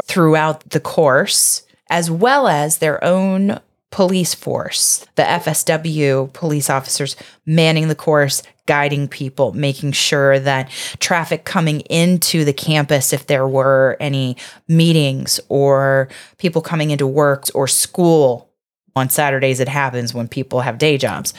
[0.04, 3.60] throughout the course, as well as their own
[3.96, 11.46] police force, the FSW police officers manning the course, guiding people, making sure that traffic
[11.46, 14.36] coming into the campus, if there were any
[14.68, 18.52] meetings or people coming into work or school
[18.98, 21.34] on Saturdays, it happens when people have day jobs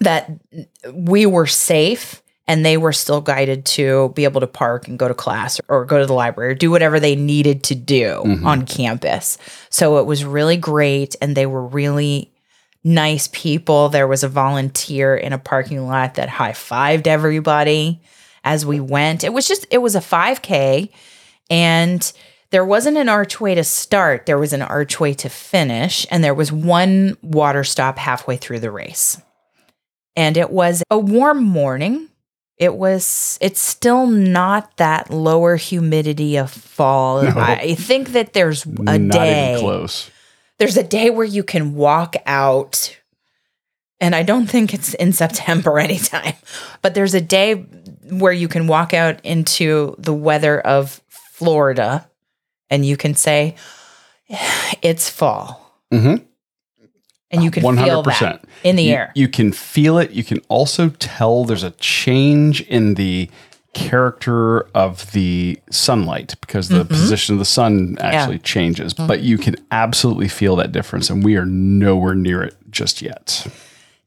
[0.00, 0.30] that
[0.92, 5.08] we were safe and they were still guided to be able to park and go
[5.08, 8.46] to class or go to the library or do whatever they needed to do mm-hmm.
[8.46, 9.38] on campus.
[9.70, 12.30] So it was really great and they were really
[12.84, 13.88] nice people.
[13.88, 18.02] There was a volunteer in a parking lot that high-fived everybody
[18.44, 19.24] as we went.
[19.24, 20.90] It was just it was a 5k
[21.48, 22.12] and
[22.50, 26.52] there wasn't an archway to start, there was an archway to finish and there was
[26.52, 29.18] one water stop halfway through the race
[30.16, 32.10] and it was a warm morning.
[32.62, 37.22] It was, it's still not that lower humidity of fall.
[37.24, 37.32] No.
[37.36, 40.10] I think that there's a Not day, even close.
[40.58, 42.96] there's a day where you can walk out.
[44.00, 46.34] And I don't think it's in September anytime,
[46.82, 47.54] but there's a day
[48.10, 52.08] where you can walk out into the weather of Florida
[52.70, 53.56] and you can say,
[54.82, 55.80] it's fall.
[55.92, 56.24] Mhm.
[57.32, 59.12] And you can feel that in the you, air.
[59.14, 60.10] You can feel it.
[60.10, 63.30] You can also tell there's a change in the
[63.72, 66.88] character of the sunlight because the Mm-hmm.
[66.88, 68.92] position of the sun actually changes.
[68.92, 73.46] But you can absolutely feel that difference, and we are nowhere near it just yet.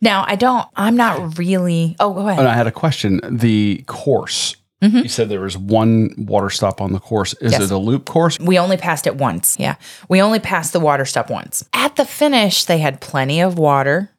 [0.01, 2.39] Now, I don't, I'm not really, oh, go ahead.
[2.39, 3.21] And I had a question.
[3.27, 4.55] The course.
[4.81, 7.33] You said there was one water stop on the course.
[7.35, 7.61] Is Mm-hmm.
[7.61, 7.71] Yes.
[7.71, 8.37] it a loop course?
[8.39, 9.55] We only passed it once.
[9.59, 9.75] Yeah.
[10.09, 11.67] We only passed the water stop once.
[11.73, 14.11] At the finish, they had plenty of water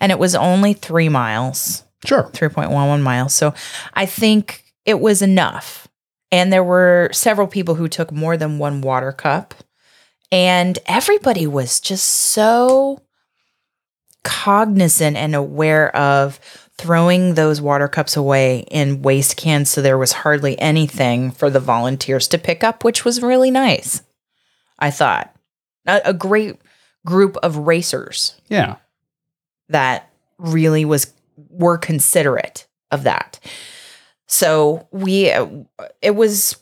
[0.00, 2.24] and it was only three miles, Sure.
[2.32, 3.34] 3.11 miles.
[3.34, 3.54] So
[3.94, 5.88] I think it was enough.
[6.30, 9.54] And there were several people who took more than one water cup.
[10.30, 13.00] And everybody was just so
[14.24, 16.40] cognizant and aware of
[16.82, 21.60] throwing those water cups away in waste cans so there was hardly anything for the
[21.60, 24.02] volunteers to pick up which was really nice
[24.78, 25.34] i thought.
[25.86, 26.56] A, a great
[27.06, 28.76] group of racers Yeah.
[29.68, 31.12] that really was
[31.50, 33.40] were considerate of that.
[34.26, 35.46] So we uh,
[36.00, 36.56] it was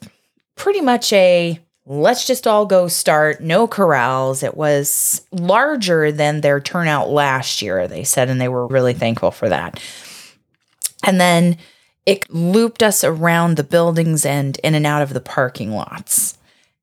[0.54, 4.42] pretty much a let's just all go start no corrals.
[4.42, 9.30] It was larger than their turnout last year they said and they were really thankful
[9.30, 9.80] for that
[11.04, 11.56] and then
[12.06, 16.38] it looped us around the buildings and in and out of the parking lots.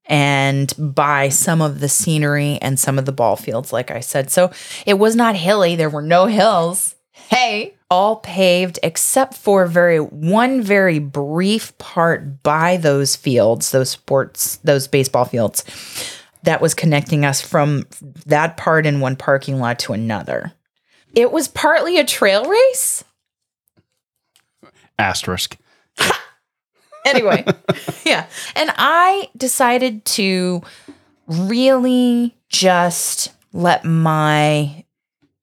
[0.06, 4.30] And by some of the scenery and some of the ball fields like i said.
[4.30, 4.50] So
[4.86, 5.76] it was not hilly.
[5.76, 6.94] There were no hills.
[7.12, 14.56] Hey all paved except for very one very brief part by those fields those sports
[14.58, 15.64] those baseball fields
[16.42, 17.86] that was connecting us from
[18.26, 20.52] that part in one parking lot to another.
[21.14, 23.04] It was partly a trail race.
[24.98, 25.56] Asterisk.
[27.04, 27.44] Anyway,
[28.04, 28.26] yeah.
[28.54, 30.62] And I decided to
[31.26, 34.84] really just let my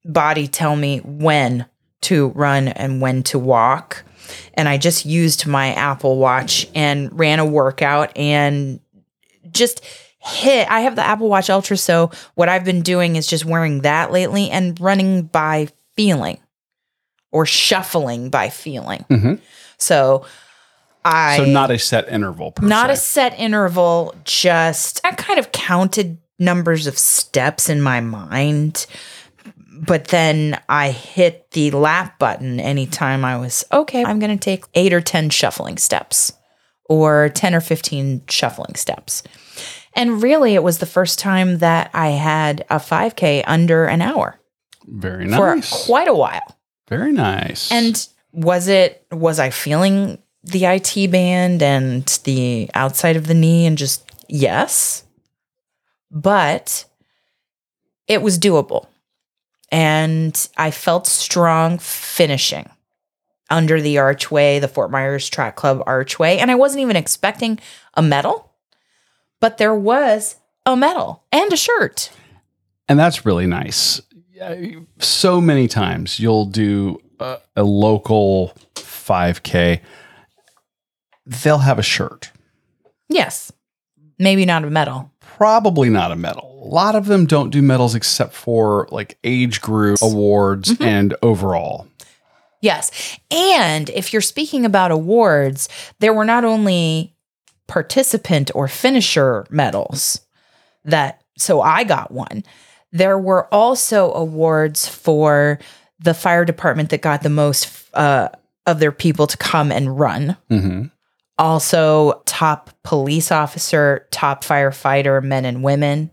[0.04, 1.65] body tell me when
[2.02, 4.04] to run and when to walk.
[4.54, 8.80] And I just used my Apple Watch and ran a workout and
[9.52, 9.84] just
[10.20, 10.70] hit.
[10.70, 14.12] I have the Apple Watch Ultra, so what I've been doing is just wearing that
[14.12, 16.39] lately and running by feeling
[17.36, 19.04] or shuffling by feeling.
[19.10, 19.39] Mhm.
[19.78, 20.26] So
[21.04, 22.54] I So not a set interval.
[22.62, 28.86] Not a set interval, just I kind of counted numbers of steps in my mind.
[29.78, 34.63] But then I hit the lap button anytime I was okay, I'm going to take
[34.74, 36.32] 8 or 10 shuffling steps
[36.88, 39.24] or 10 or 15 shuffling steps.
[39.93, 44.39] And really it was the first time that I had a 5k under an hour
[44.88, 45.69] very nice.
[45.69, 46.55] for quite a while.
[46.88, 47.71] Very nice.
[47.71, 53.65] And was it was I feeling the IT band and the outside of the knee
[53.65, 55.04] and just yes.
[56.12, 56.86] But
[58.08, 58.88] it was doable.
[59.71, 62.69] And I felt strong finishing
[63.50, 67.60] under the archway, the Fort Myers Track Club archway, and I wasn't even expecting
[67.95, 68.52] a medal,
[69.39, 72.12] but there was a medal and a shirt.
[72.88, 74.02] and that's really nice.
[74.36, 74.56] Yeah,
[75.00, 79.80] So many times you'll do a, a local 5K,
[81.26, 82.32] they'll have a shirt.
[83.08, 83.52] Yes.
[84.19, 85.10] Maybe not a medal.
[85.21, 86.62] Probably not a medal.
[86.65, 90.84] A lot of them don't do medals except for like age group awards Mm-hmm.
[90.84, 91.88] and overall.
[92.62, 93.17] Yes.
[93.32, 95.69] And if you're speaking about awards,
[96.00, 97.13] there were not only
[97.67, 100.21] participant or finisher medals
[100.84, 102.43] that, so I got one.
[102.95, 105.60] There were also awards for
[105.99, 108.29] the fire department that got the most uh,
[108.65, 110.38] of their people to come and run.
[110.49, 110.84] hmm
[111.38, 116.10] Also, top police officer, top firefighter, men and women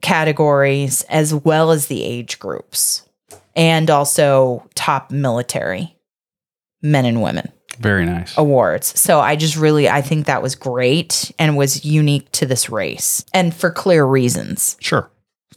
[0.00, 3.08] categories, as well as the age groups,
[3.54, 5.96] and also top military
[6.82, 8.36] men and women Very nice.
[8.36, 8.98] awards.
[9.00, 13.24] So I just really I think that was great and was unique to this race
[13.32, 14.76] and for clear reasons.
[14.80, 15.08] Sure.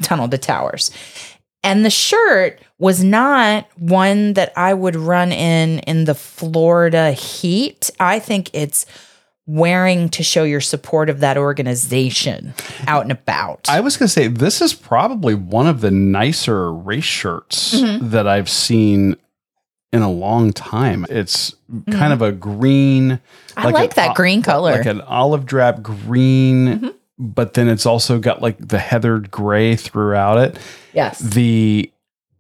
[0.01, 0.91] Tunnel to Towers.
[1.63, 7.89] And the shirt was not one that I would run in in the Florida heat.
[7.99, 8.86] I think it's
[9.47, 12.53] wearing to show your support of that organization
[12.88, 13.67] out and about.
[13.69, 18.10] I was going to say, this is probably one of the nicer race shirts Mm-hmm.
[18.10, 19.15] that I've seen
[19.91, 21.05] in a long time.
[21.10, 21.55] It's
[21.91, 23.10] kind of a green.
[23.12, 23.60] Mm-hmm.
[23.60, 24.71] I like an that o- green color.
[24.73, 26.88] Like an olive drab green, Mm-hmm.
[27.17, 30.60] But then it's also got like the heathered gray throughout it.
[30.93, 31.19] yes.
[31.19, 31.91] The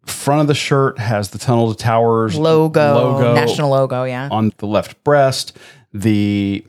[0.05, 4.29] front of the shirt has the Tunnel to Towers Logo, logo national logo, yeah.
[4.31, 5.57] on the left breast.
[5.93, 6.65] The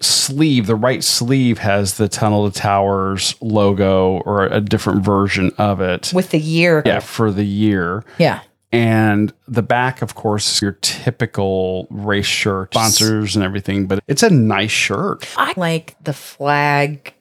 [0.00, 5.80] sleeve, the right sleeve has the Tunnel to Towers logo or a different version of
[5.80, 6.12] it.
[6.14, 6.82] With the year.
[6.86, 8.04] Yeah, for the year.
[8.18, 8.40] Yeah.
[8.72, 14.22] And the back, of course, is your typical race shirt, sponsors and everything, but it's
[14.22, 15.28] a nice shirt.
[15.36, 17.12] I like the flag,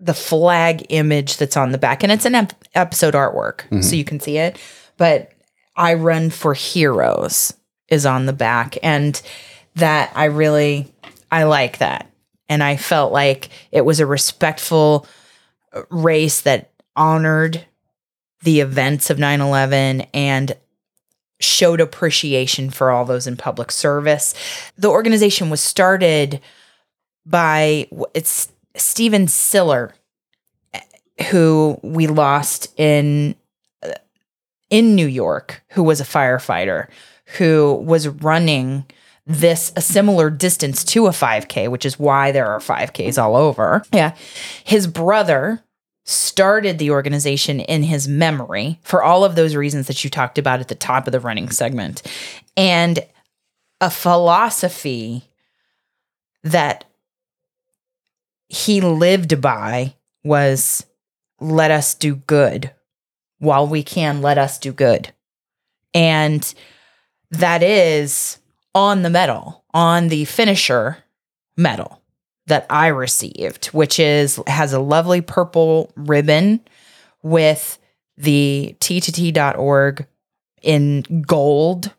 [0.00, 4.04] the flag image that's on the back, and it's an ep- episode artwork, so you
[4.04, 4.58] can see it.
[4.96, 5.32] But
[5.76, 7.52] I run for heroes
[7.88, 9.20] is on the back, and
[9.76, 10.92] that I really
[11.30, 12.10] I like that,
[12.48, 15.06] and I felt like it was a respectful
[15.72, 17.64] uh, race that honored
[18.42, 20.56] the events of 9-11 and
[21.40, 24.34] showed appreciation for all those in public service.
[24.76, 26.40] The organization was started
[27.26, 29.94] by it's Stephen Siller,
[31.30, 33.34] who we lost in
[33.82, 33.90] uh,
[34.70, 36.88] in New York, who was a firefighter,
[37.36, 38.84] who was running
[39.26, 43.82] this a similar distance to a 5K, which is why there are 5Ks all over.
[43.92, 44.16] Yeah,
[44.64, 45.62] his brother
[46.06, 50.60] started the organization in his memory for all of those reasons that you talked about
[50.60, 52.02] at the top of the running segment,
[52.56, 53.00] and
[53.80, 55.24] a philosophy
[56.42, 56.84] that
[58.48, 59.94] he lived by
[60.24, 60.84] was
[61.40, 62.72] let us do good.
[63.38, 65.12] While we can let us do good.
[65.94, 66.52] And
[67.30, 68.38] that is
[68.74, 70.98] on the medal on the finisher
[71.56, 72.00] medal
[72.46, 76.60] that i received which is has a lovely purple ribbon
[77.22, 77.78] with
[78.18, 80.06] the t2t.org
[80.62, 81.92] in gold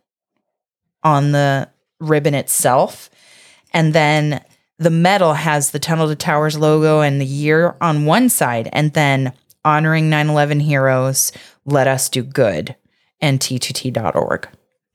[1.04, 1.70] on the
[2.00, 3.10] ribbon itself.
[3.74, 4.44] And then
[4.80, 8.94] the medal has the Tunnel to Towers logo and the year on one side, and
[8.94, 11.32] then honoring 9 11 heroes,
[11.66, 12.76] let us do good
[13.22, 14.48] and t2t.org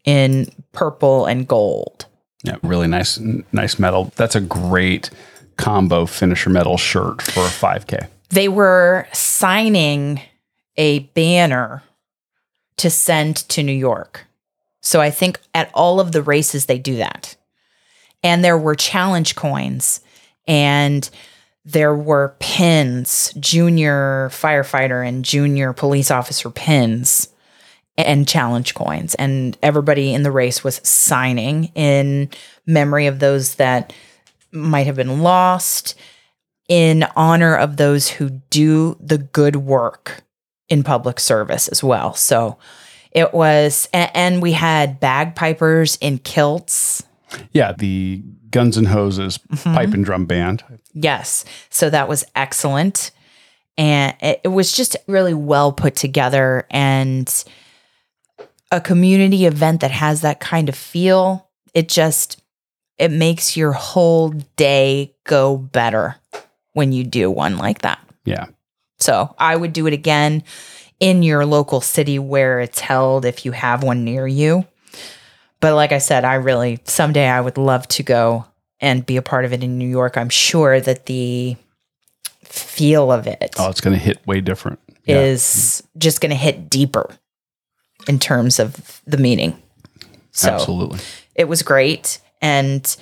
[0.05, 2.07] in purple and gold.
[2.43, 3.19] Yeah, really nice,
[3.53, 4.13] nice medal.
[4.17, 5.11] That's a great
[5.57, 8.09] combo finisher medal shirt for a 5K.
[8.31, 10.21] They were signing
[10.77, 11.83] a banner
[12.79, 14.27] to send to New York.
[14.81, 17.37] So I think at all of the races, they do that.
[18.25, 20.01] And there were challenge coins
[20.49, 21.09] and
[21.65, 27.29] there were pins, junior firefighter and junior police officer pins
[27.97, 29.15] and challenge coins.
[29.15, 32.29] And everybody in the race was signing in
[32.67, 33.93] memory of those that
[34.51, 35.95] might have been lost,
[36.69, 40.23] in honor of those who do the good work
[40.69, 42.15] in public service as well.
[42.15, 42.57] So
[43.11, 47.03] it was, and, we had bagpipers in kilts.
[47.53, 49.75] Yeah, the Guns and Hoses mm-hmm.
[49.75, 50.63] pipe and drum band.
[50.93, 51.45] Yes.
[51.71, 53.11] So that was excellent.
[53.77, 57.45] And it, it was just really well put together and
[58.71, 61.49] a community event that has that kind of feel.
[61.75, 62.41] It just,
[62.99, 66.17] it makes your whole day go better
[66.73, 67.99] when you do one like that.
[68.25, 68.47] Yeah.
[68.99, 70.45] So I would do it again
[71.01, 74.65] in your local city where it's held if you have one near you.
[75.61, 78.47] But like I said, I really, someday I would love to go
[78.81, 80.17] and be a part of it in New York.
[80.17, 81.57] I'm sure that the
[82.43, 84.79] feel of it oh, it's going to hit way different.
[85.07, 86.01] Is yeah.
[86.01, 87.11] just going to hit deeper
[88.09, 89.61] in terms of the meaning.
[90.33, 90.99] So Absolutely.
[91.35, 92.97] It was great and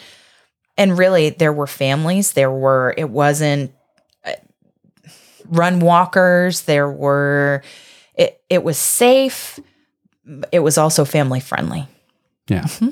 [0.76, 3.72] and really there were families there were it wasn't
[4.24, 4.32] uh,
[5.46, 7.62] run walkers there were
[8.14, 9.58] it it was safe
[10.52, 11.86] it was also family friendly
[12.48, 12.88] yeah mm-hmm.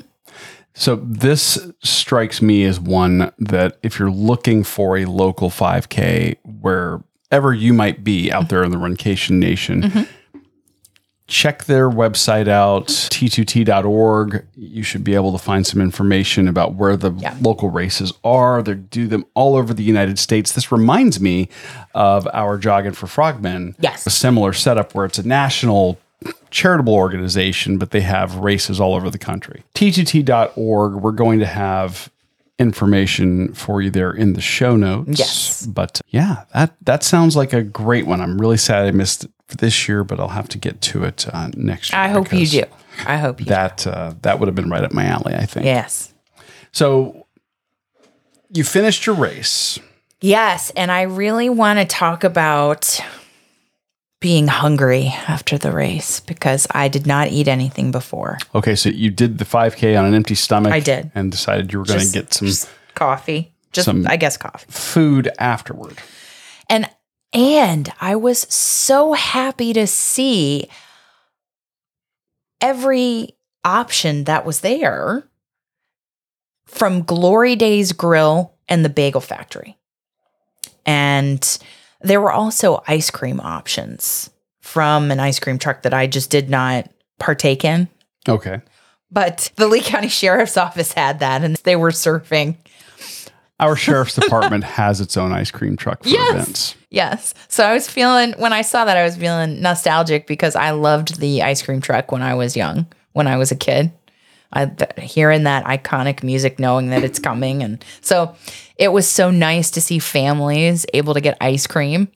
[0.73, 7.53] so this strikes me as one that if you're looking for a local 5k wherever
[7.53, 10.03] you might be out there in the runcation nation mm-hmm
[11.31, 14.45] check their website out, t2t.org.
[14.55, 17.35] You should be able to find some information about where the yeah.
[17.39, 18.61] local races are.
[18.61, 20.51] They do them all over the United States.
[20.51, 21.49] This reminds me
[21.95, 23.75] of our Jogging for Frogmen.
[23.79, 24.05] Yes.
[24.05, 25.97] A similar setup where it's a national
[26.49, 29.63] charitable organization, but they have races all over the country.
[29.73, 32.09] t2t.org, we're going to have
[32.59, 35.19] information for you there in the show notes.
[35.19, 35.65] Yes.
[35.65, 38.21] But yeah, that that sounds like a great one.
[38.21, 41.49] I'm really sad I missed this year, but I'll have to get to it uh,
[41.55, 42.01] next year.
[42.01, 42.63] I hope you do.
[43.05, 45.35] I hope you that uh, that would have been right up my alley.
[45.35, 45.65] I think.
[45.65, 46.13] Yes.
[46.71, 47.25] So
[48.53, 49.79] you finished your race.
[50.21, 53.01] Yes, and I really want to talk about
[54.21, 58.37] being hungry after the race because I did not eat anything before.
[58.55, 60.71] Okay, so you did the 5K on an empty stomach.
[60.71, 64.37] I did, and decided you were going to get some coffee, just some I guess
[64.37, 65.97] coffee, food afterward.
[66.69, 66.89] And
[67.33, 70.69] and I was so happy to see
[72.61, 75.27] every option that was there
[76.65, 79.77] from Glory Days Grill and the Bagel Factory.
[80.85, 81.57] And
[82.03, 84.29] there were also ice cream options
[84.61, 86.89] from an ice cream truck that I just did not
[87.19, 87.87] partake in.
[88.27, 88.61] Okay.
[89.11, 92.55] But the Lee County Sheriff's Office had that and they were surfing
[93.61, 96.33] our sheriff's department has its own ice cream truck for yes.
[96.33, 96.75] events.
[96.89, 97.33] Yes.
[97.47, 101.19] So I was feeling when I saw that I was feeling nostalgic because I loved
[101.19, 103.91] the ice cream truck when I was young, when I was a kid.
[104.53, 108.35] I hearing that iconic music, knowing that it's coming, and so
[108.75, 112.09] it was so nice to see families able to get ice cream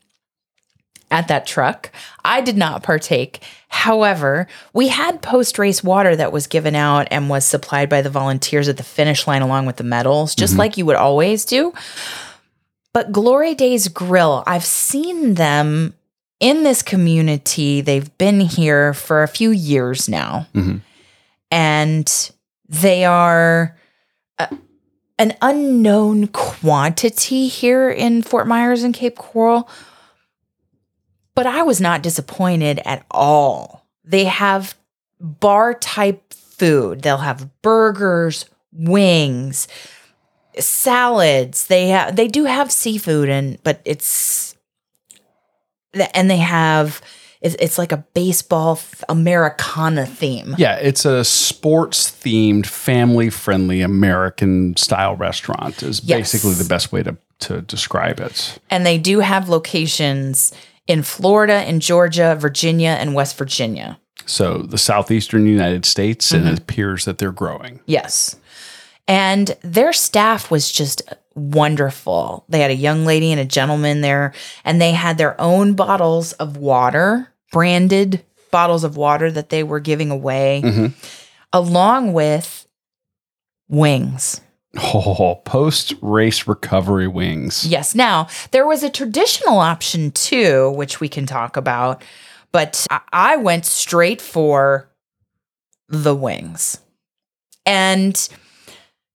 [1.11, 1.91] at that truck.
[2.23, 3.43] I did not partake.
[3.69, 8.09] However, we had post race water that was given out and was supplied by the
[8.09, 10.59] volunteers at the finish line along with the medals, just mm-hmm.
[10.59, 11.73] like you would always do.
[12.93, 15.93] But Glory Days Grill, I've seen them
[16.39, 17.81] in this community.
[17.81, 20.47] They've been here for a few years now.
[20.53, 20.77] Mm-hmm.
[21.52, 22.32] And
[22.68, 23.78] they are.
[24.38, 24.48] Uh,
[25.18, 29.70] an unknown quantity here in Fort Myers and Cape Coral,
[31.36, 33.86] but I was not disappointed at all.
[34.04, 34.76] They have
[35.20, 37.02] bar type food.
[37.02, 39.68] They'll have burgers, wings,
[40.60, 41.68] salads.
[41.68, 44.56] They have they do have seafood and but it's
[46.14, 47.02] and they have
[47.54, 50.56] it's, like a baseball Americana theme.
[50.58, 55.84] Yeah, it's a sports themed, family friendly American style restaurant.
[55.84, 56.20] Is yes.
[56.20, 58.58] basically the best way to to describe it.
[58.70, 60.54] And they do have locations
[60.88, 64.00] in Florida, in Georgia, Virginia, and West Virginia.
[64.26, 66.48] So the southeastern United States, mm-hmm.
[66.48, 67.80] and it appears that they're growing.
[67.86, 68.38] Yes.
[69.08, 71.02] And their staff was just
[71.36, 72.46] wonderful.
[72.50, 74.34] They had a young lady and a gentleman there,
[74.64, 79.80] and they had their own bottles of water branded bottles of water that they were
[79.80, 80.93] giving away, Mhm.
[81.54, 82.66] along with
[83.70, 84.41] wings.
[84.78, 87.66] Oh, post race recovery wings.
[87.66, 87.96] Yes.
[87.96, 92.04] Now, there was a traditional option too, which we can talk about,
[92.52, 94.89] but I went straight for
[95.88, 96.80] the wings.
[97.66, 98.28] And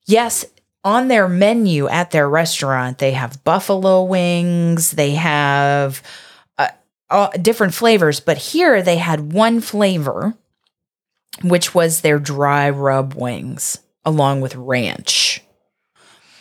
[0.06, 0.44] yes,
[0.82, 6.02] on their menu at their restaurant, they have buffalo wings, they have
[7.10, 10.34] uh, uh, different flavors, but here they had one flavor,
[11.42, 15.42] which was their dry rub wings along with ranch.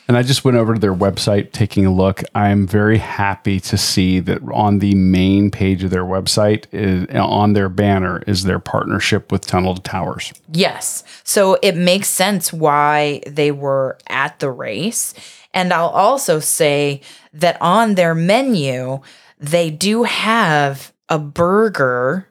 [0.07, 2.23] And I just went over to their website taking a look.
[2.33, 7.53] I'm very happy to see that on the main page of their website, is, on
[7.53, 10.33] their banner, is their partnership with Tunnel to Towers.
[10.51, 11.03] Yes.
[11.23, 15.13] So it makes sense why they were at the race.
[15.53, 17.01] And I'll also say
[17.33, 19.01] that on their menu,
[19.39, 22.27] they do have a burger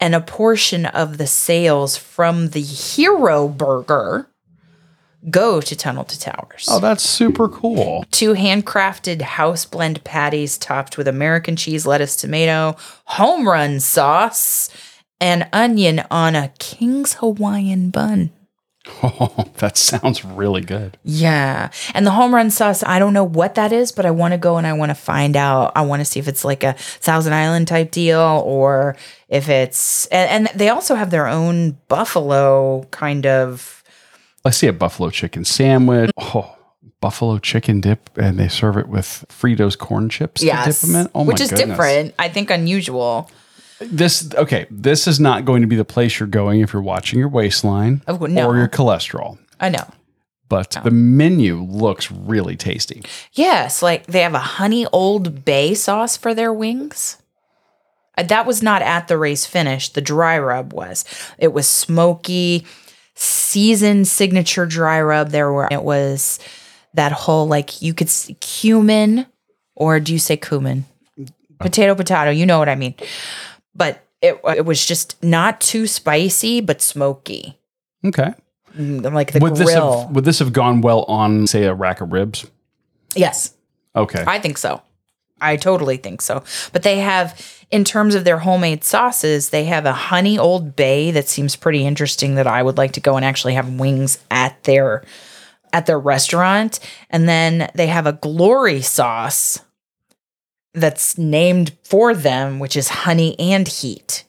[0.00, 4.28] and a portion of the sales from the hero burger
[5.30, 6.68] go to Tunnel to Towers.
[6.70, 8.04] Oh, that's super cool.
[8.10, 14.68] Two handcrafted house blend patties topped with American cheese, lettuce, tomato, home run sauce,
[15.20, 18.30] and onion on a King's Hawaiian bun.
[19.02, 20.98] Oh, that sounds really good.
[21.04, 21.70] Yeah.
[21.94, 24.38] And the home run sauce, I don't know what that is, but I want to
[24.38, 25.72] go and I want to find out.
[25.74, 28.96] I want to see if it's like a Thousand Island type deal or
[29.28, 33.82] if it's, and, and they also have their own buffalo kind of.
[34.44, 36.10] I see a buffalo chicken sandwich.
[36.18, 36.34] Mm.
[36.34, 36.56] Oh,
[37.00, 40.80] buffalo chicken dip, and they serve it with Fritos corn chips Yes.
[40.80, 41.10] to dip them in.
[41.14, 41.68] Oh which is goodness.
[41.68, 42.14] different.
[42.18, 43.30] I think unusual.
[43.80, 44.66] This okay.
[44.70, 48.02] This is not going to be the place you're going if you're watching your waistline
[48.06, 48.46] Oh, no.
[48.48, 49.38] or your cholesterol.
[49.60, 49.86] I know.
[50.48, 53.02] But the menu looks really tasty.
[53.32, 57.16] Yes, like they have a honey old bay sauce for their wings.
[58.16, 59.88] Uh, That was not at the race finish.
[59.88, 61.04] The dry rub was.
[61.38, 62.64] It was smoky,
[63.14, 65.30] seasoned signature dry rub.
[65.30, 66.38] There were it was
[66.92, 69.26] that whole like you could see cumin,
[69.74, 70.84] or do you say cumin?
[71.58, 72.30] Potato, potato.
[72.30, 72.94] You know what I mean.
[73.74, 77.58] But it it was just not too spicy, but smoky,
[78.04, 78.32] Okay.
[78.76, 80.00] Mm, like the Would this grill.
[80.02, 82.46] have would this have gone well on say a rack of ribs?
[83.14, 83.54] yes,
[83.96, 84.24] Okay.
[84.26, 84.82] I think so.
[85.40, 86.42] I totally think so.
[86.72, 91.10] But they have, in terms of their homemade sauces, they have a honey old bay
[91.10, 92.34] that seems pretty interesting.
[92.36, 95.04] That I would like to go and actually have wings at their
[95.72, 99.60] at their restaurant, and then they have a glory sauce
[100.74, 104.24] that's named for them, which is honey and heat.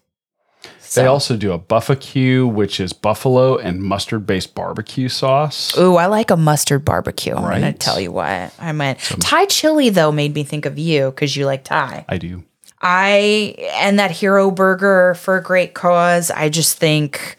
[0.63, 5.75] they So- also do a buffacue, which is buffalo and mustard based barbecue sauce.
[5.77, 7.33] Ooh, I like a mustard barbecue.
[7.35, 8.51] I'm gonna tell you what.
[8.59, 12.05] I meant Thai chili though made me think of you because you like Thai.
[12.07, 12.43] I do.
[12.81, 16.29] I and that hero burger for a great cause.
[16.31, 17.35] I just think.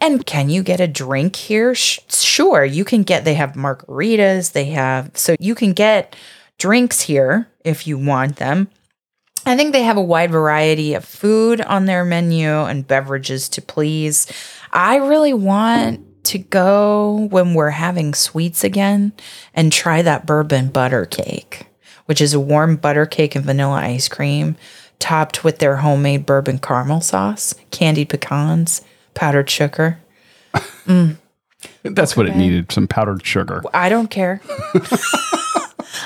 [0.00, 1.74] And can you get a drink here?
[1.74, 3.24] Sh- Sure, you can get.
[3.24, 4.52] They have margaritas.
[4.52, 6.14] They have so you can get
[6.58, 8.68] drinks here if you want them.
[9.46, 13.62] I think they have a wide variety of food on their menu and beverages to
[13.62, 14.30] please.
[14.72, 19.12] I really want to go when we're having sweets again
[19.54, 21.66] and try that bourbon butter cake,
[22.06, 24.56] which is a warm butter cake and vanilla ice cream
[24.98, 28.82] topped with their homemade bourbon caramel sauce, candied pecans,
[29.14, 29.98] powdered sugar.
[31.82, 32.70] That's what it needed.
[32.70, 33.62] Some powdered sugar.
[33.72, 34.42] I don't care.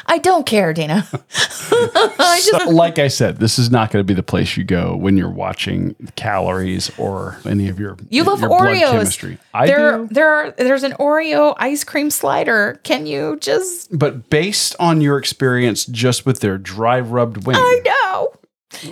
[0.07, 1.07] I don't care, Dana.
[1.13, 4.97] I So, like I said, this is not going to be the place you go
[4.97, 8.91] when you're watching calories or any of your You love your Oreos.
[8.91, 9.39] chemistry.
[9.53, 12.81] I there, do, there are there's an Oreo ice cream slider.
[12.85, 13.97] Can you just?
[13.97, 18.33] but based on your experience just with their dry rubbed wing, I know.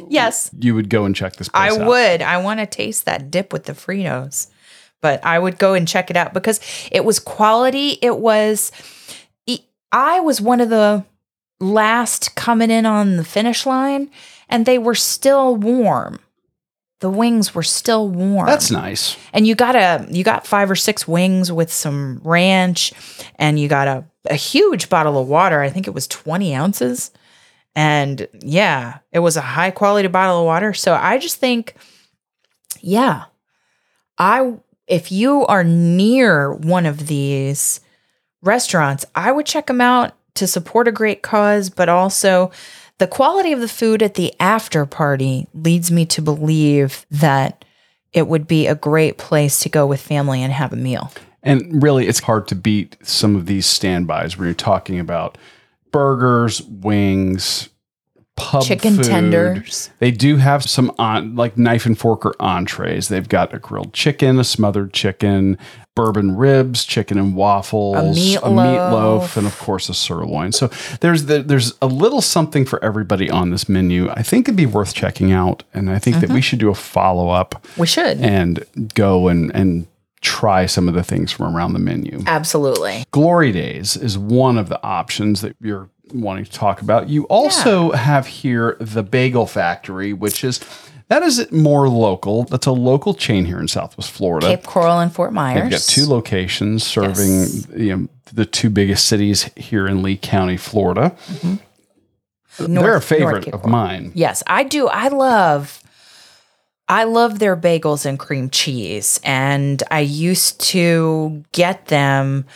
[0.08, 1.88] Yes, you would go and check this place I out.
[1.88, 2.22] would.
[2.22, 4.46] I want to taste that dip with the Fritos,
[5.00, 6.60] but I would go and check it out because
[6.92, 7.98] it was quality.
[8.00, 8.70] It was.
[9.92, 11.04] I was one of the
[11.60, 14.10] last coming in on the finish line,
[14.48, 16.18] and they were still warm.
[17.00, 18.46] The wings were still warm.
[18.46, 19.16] That's nice.
[19.32, 22.92] and you got a you got five or six wings with some ranch
[23.36, 27.10] and you got a, a huge bottle of water i think it was 20 ounces
[27.74, 31.74] and yeah it was a high quality bottle of water so i just think
[32.80, 33.24] yeah
[34.16, 34.54] i
[34.86, 37.80] if you are near one of these
[38.42, 42.50] restaurants i would check them out to support a great cause but also
[42.98, 47.64] the quality of the food at the after party leads me to believe that
[48.12, 51.12] it would be a great place to go with family and have a meal.
[51.42, 55.36] And really, it's hard to beat some of these standbys where you're talking about
[55.90, 57.70] burgers, wings,
[58.36, 59.06] pub Chicken food.
[59.06, 59.90] tenders.
[59.98, 63.08] They do have some on like knife and fork or entrees.
[63.08, 65.58] They've got a grilled chicken, a smothered chicken,
[65.94, 68.40] bourbon ribs, chicken and waffles, meatloaf.
[68.40, 70.52] meatloaf, and of course a sirloin.
[70.52, 70.68] So
[71.00, 74.08] there's the, there's a little something for everybody on this menu.
[74.10, 76.40] I think it'd be worth checking out, and I think that we mm-hmm.
[76.40, 78.20] should do a follow up We should.
[78.20, 78.64] and
[78.94, 79.86] go and and
[80.22, 82.22] try some of the things from around the menu.
[82.26, 83.04] Absolutely.
[83.10, 87.08] Glory Days is one of the options that you're wanting to talk about.
[87.08, 90.60] You also have here the Bagel Factory, which is
[91.12, 92.44] that is more local.
[92.44, 94.46] That's a local chain here in Southwest Florida.
[94.46, 95.60] Cape Coral and Fort Myers.
[95.60, 97.66] They've got two locations serving Yes.
[97.76, 101.14] you know, the two biggest cities here in Lee County, Florida.
[101.26, 102.74] Mm-hmm.
[102.74, 104.12] They're a favorite of mine.
[104.14, 104.88] Yes, I do.
[104.88, 105.82] I love
[106.88, 112.46] I love their bagels and cream cheese and I used to get them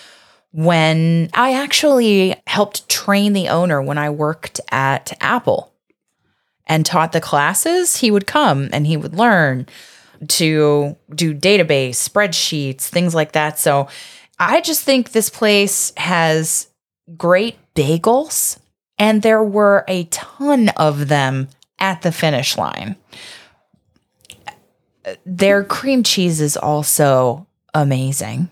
[0.53, 5.73] when I actually helped train the owner when I worked at Apple
[6.67, 7.97] and taught the classes.
[7.97, 9.67] He would come and he would learn
[10.29, 13.59] to do database, spreadsheets, things like that.
[13.59, 13.89] So
[14.39, 16.69] I just think this place has
[17.17, 18.59] great bagels
[18.99, 21.49] and there were a ton of them
[21.79, 22.97] at the finish line.
[25.25, 28.49] Their cream cheese is also amazing.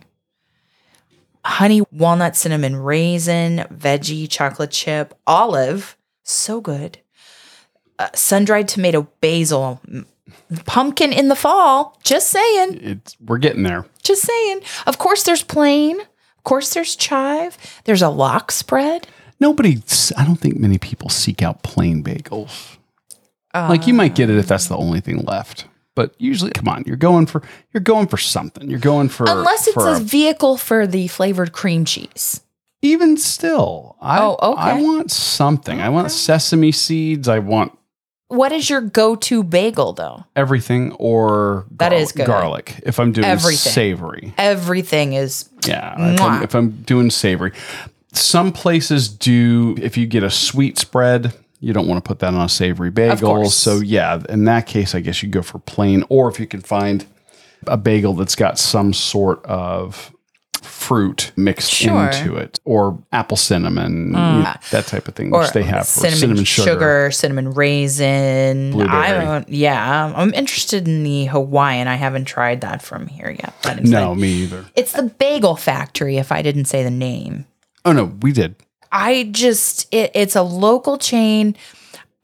[1.44, 6.98] Honey, walnut, cinnamon, raisin, veggie, chocolate chip, olive, so good.
[7.98, 9.80] Uh, Sun dried tomato, basil,
[10.66, 11.98] pumpkin in the fall.
[12.02, 12.78] Just saying.
[12.82, 13.86] It's we're getting there.
[14.02, 14.60] Just saying.
[14.86, 16.00] Of course, there's plain.
[16.00, 17.56] Of course, there's chive.
[17.84, 19.06] There's a lock spread.
[19.40, 19.82] Nobody,
[20.16, 22.76] I don't think many people seek out plain bagels.
[23.54, 26.84] like you might get it if that's the only thing left, but usually, come on,
[26.86, 27.42] you're going for
[27.72, 28.68] you're going for something.
[28.70, 32.40] You're going for Unless it's for a vehicle for the flavored cream cheese.
[32.82, 33.96] even still.
[34.00, 34.60] I, Oh, okay.
[34.60, 35.80] I want something.
[35.80, 37.28] I want sesame seeds.
[37.28, 37.76] I want
[38.34, 40.24] What is your go-to bagel though?
[40.36, 42.26] everything or That is good.
[42.26, 42.80] garlic.
[42.84, 43.72] If I'm doing Everything.
[43.72, 46.12] savory, Everything is yeah.
[46.14, 47.52] If I'm, if I'm doing savory,
[48.12, 49.74] some places do.
[49.80, 51.32] If you get a sweet spread.
[51.60, 53.48] You don't want to put that on a savory bagel.
[53.48, 56.60] So, yeah, in that case, I guess you go for plain, or if you can
[56.60, 57.06] find
[57.66, 60.13] a bagel that's got some sort of
[60.64, 62.06] fruit mixed Sure.
[62.10, 66.08] into it, or apple cinnamon, you know, that type of thing, which they have for
[66.10, 67.10] cinnamon, sugar.
[67.12, 68.72] cinnamon raisin.
[68.72, 68.96] Blueberry.
[68.96, 69.48] I don't.
[69.48, 71.88] Yeah, I'm interested in the Hawaiian.
[71.88, 73.54] I haven't tried that from here yet.
[73.62, 74.64] But No, like- me either.
[74.74, 76.16] it's the Bagel Factory.
[76.16, 77.46] If I didn't say the name,
[77.84, 78.56] Oh no, we did.
[78.90, 81.56] I just it, it's a local chain.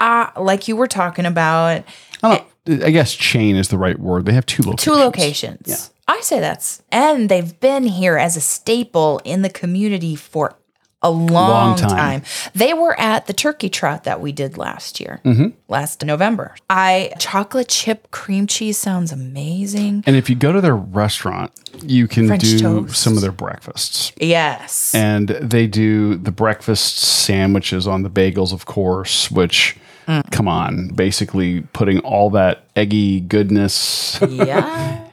[0.01, 1.84] Uh, like you were talking about,
[2.22, 4.24] I, don't, I guess chain is the right word.
[4.24, 4.84] They have two locations.
[4.84, 5.68] two locations.
[5.68, 5.76] Yeah.
[6.11, 10.54] I say that's and they've been here as a staple in the community for
[11.02, 11.88] a long, time.
[12.20, 12.22] time.
[12.54, 15.46] They were at the turkey trot that we did last year, Mm-hmm.
[15.66, 16.54] last November.
[16.68, 20.04] I chocolate chip cream cheese sounds amazing.
[20.06, 21.52] And if you go to their restaurant,
[21.82, 22.96] you can French do toast.
[22.96, 24.12] some of their breakfasts.
[24.20, 29.76] Yes, And they do the breakfast sandwiches on the bagels, of course, which,
[30.08, 30.30] Mm.
[30.32, 35.06] come on, basically putting all that eggy goodness, yeah.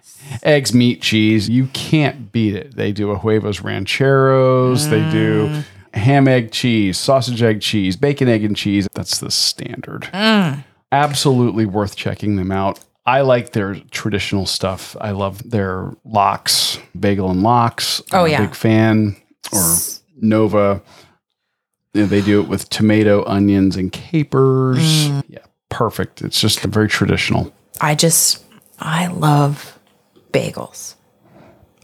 [0.43, 2.75] Eggs, meat, cheese, you can't beat it.
[2.75, 5.63] They do a huevos rancheros, they do Mm.
[5.93, 8.87] ham, egg, cheese, sausage, egg, cheese, bacon, egg, and cheese.
[8.93, 10.09] That's the standard.
[10.13, 10.63] Mm.
[10.91, 12.79] Absolutely worth checking them out.
[13.05, 14.95] I like their traditional stuff.
[14.99, 18.01] I love their lox, bagel and lox.
[18.11, 18.37] Oh, I'm yeah.
[18.41, 19.15] a big fan.
[19.53, 19.75] Or
[20.19, 20.81] Nova.
[21.93, 25.07] You know, they do it with tomato, onions, and capers.
[25.07, 25.23] Mm.
[25.29, 26.21] Yeah, perfect.
[26.21, 27.51] It's just very traditional.
[27.81, 28.43] I just
[28.79, 29.76] I love
[30.31, 30.95] bagels.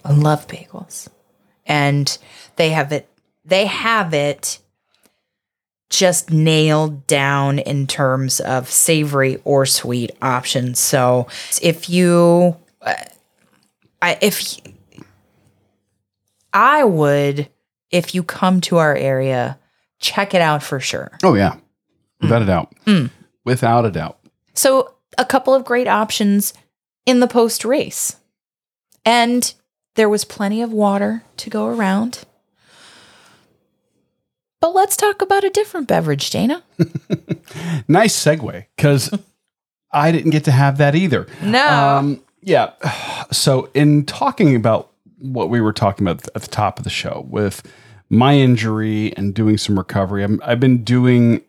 [0.05, 1.07] I love bagels.
[1.65, 2.15] And
[2.57, 3.09] they have it
[3.45, 4.59] they have it
[5.89, 10.79] just nailed down in terms of savory or sweet options.
[10.79, 11.27] So
[11.61, 12.93] if you uh,
[14.01, 14.57] I if
[16.53, 17.49] I would
[17.91, 19.57] if you come to our area
[19.99, 21.17] check it out for sure.
[21.23, 21.55] Oh yeah,
[22.21, 22.43] without Mm.
[22.43, 22.73] a doubt.
[23.45, 24.19] Without a doubt.
[24.53, 26.53] So, a couple of great options
[27.05, 28.15] in the post race.
[29.05, 29.53] And
[29.95, 32.25] there was plenty of water to go around.
[34.59, 36.63] But let's talk about a different beverage, Dana.
[37.87, 39.13] Nice segue because
[39.91, 41.27] I didn't get to have that either.
[41.41, 41.67] No.
[41.67, 42.71] Um, yeah.
[43.31, 47.25] So, in talking about what we were talking about at the top of the show
[47.29, 47.63] with
[48.09, 51.41] my injury and doing some recovery, I'm, I've been doing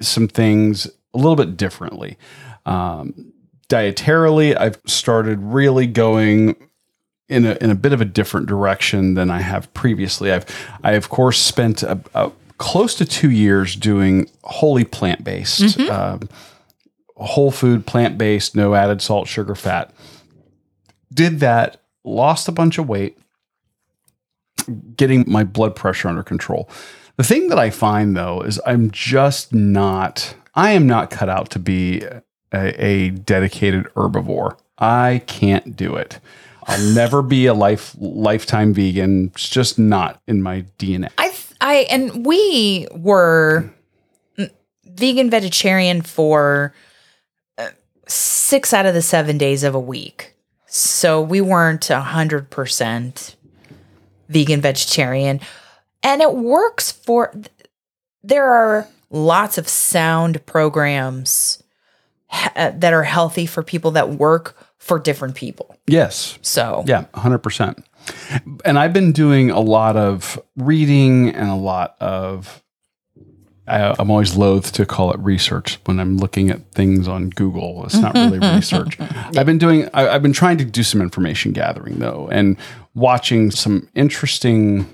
[0.00, 2.16] some things a little bit differently.
[2.66, 3.32] Um,
[3.68, 6.56] dietarily, I've started really going
[7.28, 10.30] in a in a bit of a different direction than I have previously.
[10.32, 10.46] I've
[10.82, 16.28] I of course spent a, a close to two years doing wholly plant based, um,
[17.16, 19.92] whole food, plant based, no added salt, sugar, fat.
[21.12, 23.18] Did that, lost a bunch of weight,
[24.96, 26.68] getting my blood pressure under control.
[27.16, 31.50] The thing that I find though is I'm just not, I am not cut out
[31.50, 32.02] to be
[32.52, 34.58] a, a dedicated herbivore.
[34.78, 36.18] I can't do it.
[36.66, 39.30] I'll never be a life lifetime vegan.
[39.34, 41.10] It's just not in my DNA.
[41.18, 43.70] I, I, and we were
[44.84, 46.74] vegan vegetarian for
[47.58, 47.68] uh,
[48.06, 50.34] six out of the seven days of a week.
[50.66, 53.36] So we weren't a hundred percent
[54.28, 55.40] vegan vegetarian.
[56.02, 57.34] And it works for,
[58.22, 61.62] there are lots of sound programs
[62.56, 65.74] uh, that are healthy for people that work for different people.
[65.86, 66.38] Yes.
[66.42, 67.82] So, Yeah, 100%.
[68.66, 72.62] And I've been doing a lot of reading and a lot of,
[73.66, 77.82] I, I'm always loath to call it research when I'm looking at things on Google.
[77.86, 78.98] It's not really research.
[79.00, 82.58] I've been doing, I, I've been trying to do some information gathering though, and
[82.92, 84.86] watching some interesting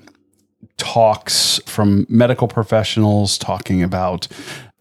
[0.77, 4.29] talks from medical professionals talking about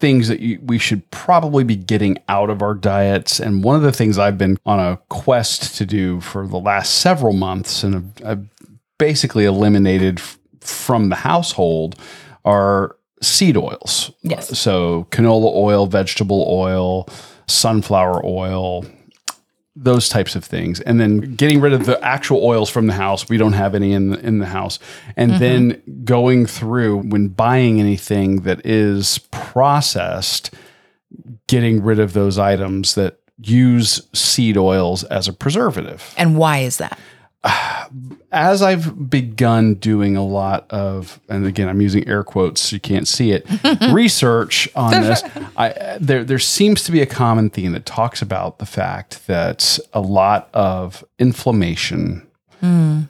[0.00, 3.38] things that you, we should probably be getting out of our diets.
[3.38, 6.96] And one of the things I've been on a quest to do for the last
[6.96, 8.46] several months and I've, I've
[8.98, 11.96] basically eliminated f- from the household
[12.44, 14.10] are seed oils.
[14.22, 14.58] Yes.
[14.58, 17.06] So canola oil, vegetable oil,
[17.46, 18.86] sunflower oil,
[19.76, 23.28] those types of things, and then getting rid of the actual oils from the house.
[23.28, 24.78] We don't have any in the, in the house,
[25.16, 25.40] and mm-hmm.
[25.40, 30.52] then going through when buying anything that is processed,
[31.46, 36.76] getting rid of those items that use seed oils as a preservative and why is
[36.76, 36.98] that?
[38.32, 42.80] as I've begun doing a lot of, and again, I'm using air quotes so you
[42.80, 43.46] can't see it,
[43.92, 45.22] research on this,
[45.56, 49.78] I, there there seems to be a common theme that talks about the fact that
[49.92, 52.26] a lot of inflammation
[52.60, 53.02] hmm.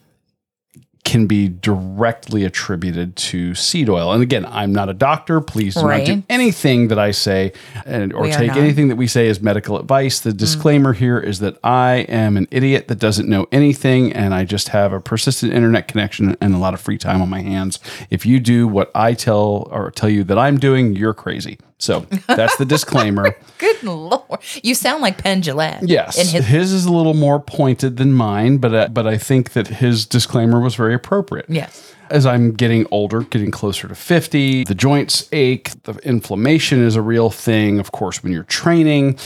[1.04, 4.12] Can be directly attributed to seed oil.
[4.12, 5.40] And again, I'm not a doctor.
[5.40, 7.52] Please do not do anything that I say
[7.86, 10.20] and, or We take anything that we say as medical advice.
[10.20, 10.36] The mm.
[10.36, 14.68] disclaimer here is that I am an idiot that doesn't know anything and I just
[14.68, 17.78] have a persistent internet connection and a lot of free time on my hands.
[18.10, 21.58] If you do what I tell or tell you that I'm doing, you're crazy.
[21.80, 23.34] So that's the disclaimer.
[23.58, 24.22] Good lord,
[24.62, 25.80] you sound like Penn Jillette.
[25.82, 29.52] Yes, his his is a little more pointed than mine, but uh, but I think
[29.54, 31.46] that his disclaimer was very appropriate.
[31.48, 36.96] yes, As I'm getting older, getting closer to 50, the joints ache, the inflammation is
[36.96, 37.80] a real thing.
[37.80, 39.18] Of course, when you're training,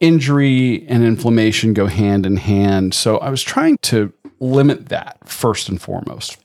[0.00, 2.94] injury and inflammation go hand in hand.
[2.94, 6.38] So I was trying to limit that first and foremost.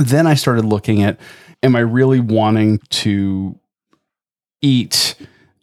[0.00, 1.20] Then I started looking at
[1.62, 3.59] am I really wanting to
[4.62, 5.14] eat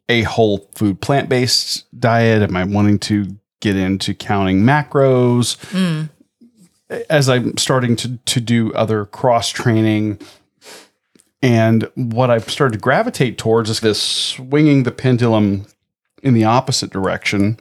[0.09, 2.41] a whole food plant based diet?
[2.41, 5.57] Am I wanting to get into counting macros?
[5.71, 6.09] Mm.
[7.09, 10.19] As I'm starting to, to do other cross training,
[11.41, 15.65] and what I've started to gravitate towards is this swinging the pendulum
[16.23, 17.59] in the opposite direction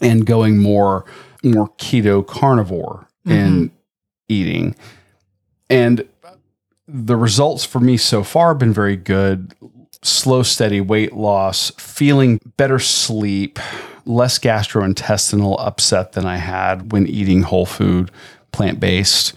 [0.00, 1.04] and going more
[1.44, 3.70] more keto carnivore in
[4.28, 4.74] eating.
[5.70, 6.08] And
[6.86, 9.54] the results for me so far have been very good.
[10.02, 13.58] Slow, steady weight loss, feeling better sleep,
[14.04, 18.10] less gastrointestinal upset than I had when eating whole food,
[18.52, 19.34] plant based.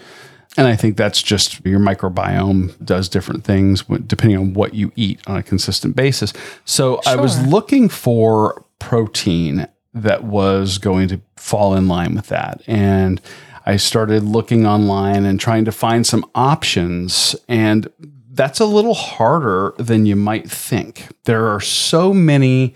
[0.57, 5.22] And I think that's just your microbiome does different things depending on what you eat
[5.26, 6.34] on a consistent basis.
[6.66, 12.62] So I was looking for protein that was going to fall in line with that.
[12.68, 13.22] And
[13.66, 17.36] I started looking online and trying to find some options.
[17.47, 17.88] And
[18.34, 21.08] that's a little harder than you might think.
[21.26, 22.76] There are so many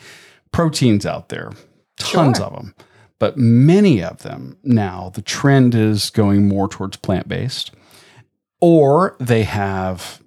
[0.51, 1.51] proteins out there,
[1.97, 2.45] tons Sure.
[2.45, 2.75] of them,
[3.19, 7.71] but many of them now, the trend is going more towards plant based,
[8.59, 10.21] or they have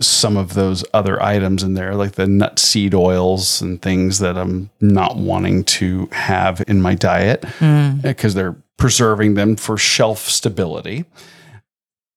[0.00, 4.36] some of those other items in there, like the nut seed oils and things that
[4.36, 8.02] I'm not wanting to have in my diet mm.
[8.02, 11.04] because they're preserving them for shelf stability,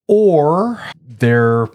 [0.07, 0.81] or
[1.19, 1.67] they're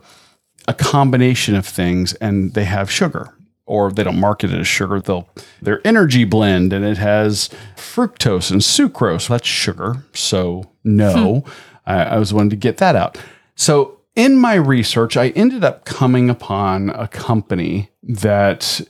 [0.69, 3.35] a combination of things and they have sugar
[3.67, 5.01] or they don't market it as sugar.
[5.01, 5.29] They'll
[5.61, 9.29] their energy blend and it has fructose and sucrose.
[9.29, 10.05] That's sugar.
[10.15, 11.45] So no
[11.87, 13.19] I, I was wanting to get that out.
[13.55, 18.81] So in my research i ended up coming upon a company that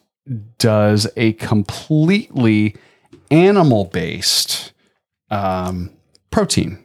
[0.58, 2.76] does a completely
[3.30, 4.72] animal based
[5.30, 5.90] um,
[6.30, 6.81] protein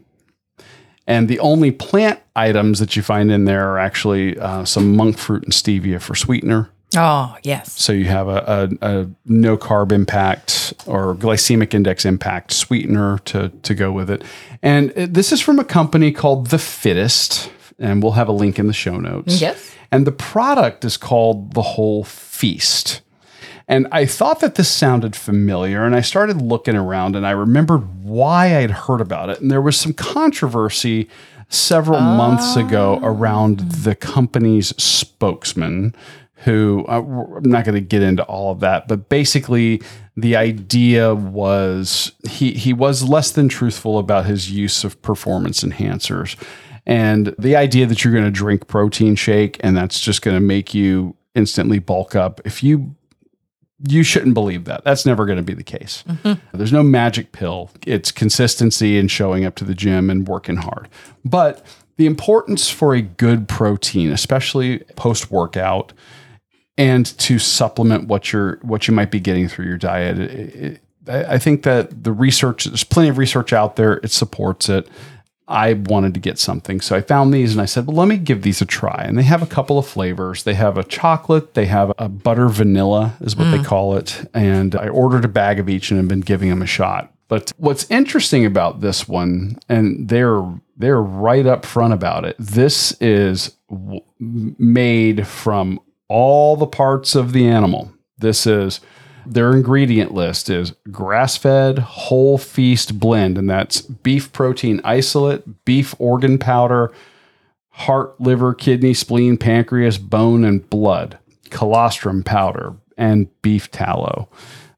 [1.08, 5.18] And the only plant items that you find in there are actually uh, some monk
[5.18, 6.70] fruit and stevia for sweetener.
[6.95, 7.80] Oh, yes.
[7.80, 13.49] So you have a, a, a no carb impact or glycemic index impact sweetener to,
[13.49, 14.24] to go with it.
[14.62, 18.68] And this is from a company called The Fittest, and we'll have a link in
[18.68, 19.41] the show notes.
[19.41, 19.76] Yes.
[19.91, 23.01] And the product is called The Whole Feast.
[23.68, 28.03] And I thought that this sounded familiar, and I started looking around and I remembered
[28.03, 29.41] why I'd heard about it.
[29.41, 31.09] And there was some controversy
[31.49, 35.95] several months ago around the company's spokesman,
[36.43, 39.82] who uh, I'm not going to get into all of that, but basically
[40.15, 46.36] the idea was he, he was less than truthful about his use of performance enhancers.
[46.86, 50.41] And the idea that you're going to drink protein shake and that's just going to
[50.41, 52.39] make you instantly bulk up.
[52.45, 52.95] If you
[53.88, 54.84] you shouldn't believe that.
[54.84, 56.03] That's never going to be the case.
[56.07, 56.57] Mm-hmm.
[56.57, 57.69] There's no magic pill.
[57.86, 60.89] It's consistency and showing up to the gym and working hard.
[61.23, 61.63] But
[61.97, 65.93] the importance for a good protein, especially post workout,
[66.78, 70.19] and to supplement what you're what you might be getting through your diet.
[70.19, 73.93] it- it- I think that the research, there's plenty of research out there.
[74.03, 74.89] It supports it.
[75.48, 76.82] I wanted to get something.
[76.82, 79.04] So I found these and I said, well, let me give these a try.
[79.08, 80.43] And they have a couple of flavors.
[80.43, 83.66] They have a chocolate, they have a butter vanilla, is what they mm.
[83.66, 84.30] call it.
[84.34, 87.14] And I ordered a bag of each and have been giving them a shot.
[87.30, 90.43] But what's interesting about this one, and they're
[90.78, 92.36] they're right up front about it.
[92.39, 97.91] This is w- made from all the parts of the animal.
[98.18, 98.80] This is
[99.34, 106.38] their ingredient list is grass-fed whole feast blend and that's beef protein isolate beef organ
[106.38, 106.91] powder
[107.69, 111.17] heart liver kidney spleen pancreas bone and blood
[111.49, 114.30] colostrum powder and beef tallow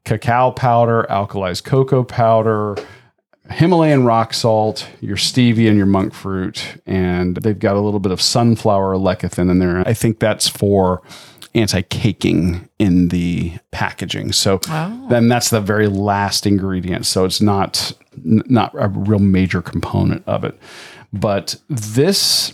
[0.04, 2.76] cacao powder alkalized cocoa powder
[3.50, 8.12] Himalayan rock salt, your stevia, and your monk fruit, and they've got a little bit
[8.12, 9.82] of sunflower lecithin in there.
[9.86, 11.02] I think that's for
[11.54, 14.32] anti-caking in the packaging.
[14.32, 14.58] So
[15.08, 17.06] then that's the very last ingredient.
[17.06, 17.92] So it's not
[18.22, 20.58] not a real major component of it.
[21.12, 22.52] But this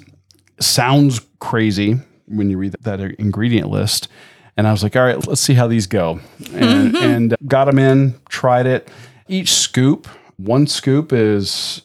[0.61, 4.09] sounds crazy when you read that ingredient list.
[4.57, 6.21] And I was like, all right, let's see how these go.
[6.53, 8.89] And, and got them in, tried it.
[9.29, 11.83] Each scoop, one scoop is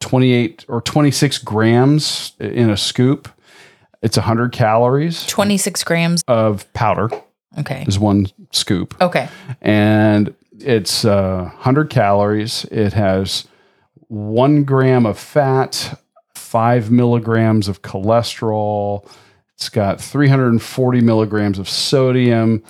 [0.00, 3.28] 28 or 26 grams in a scoop.
[4.02, 6.22] It's 100 calories 26 grams.
[6.28, 7.08] of powder,
[7.58, 7.84] Okay.
[7.86, 9.28] is one scoop Okay.
[9.60, 12.64] and it's uh, 100 calories.
[12.70, 13.46] It has
[14.08, 15.98] one gram of fat,
[16.34, 19.08] five milligrams of cholesterol.
[19.54, 22.62] It's got 340 milligrams of sodium,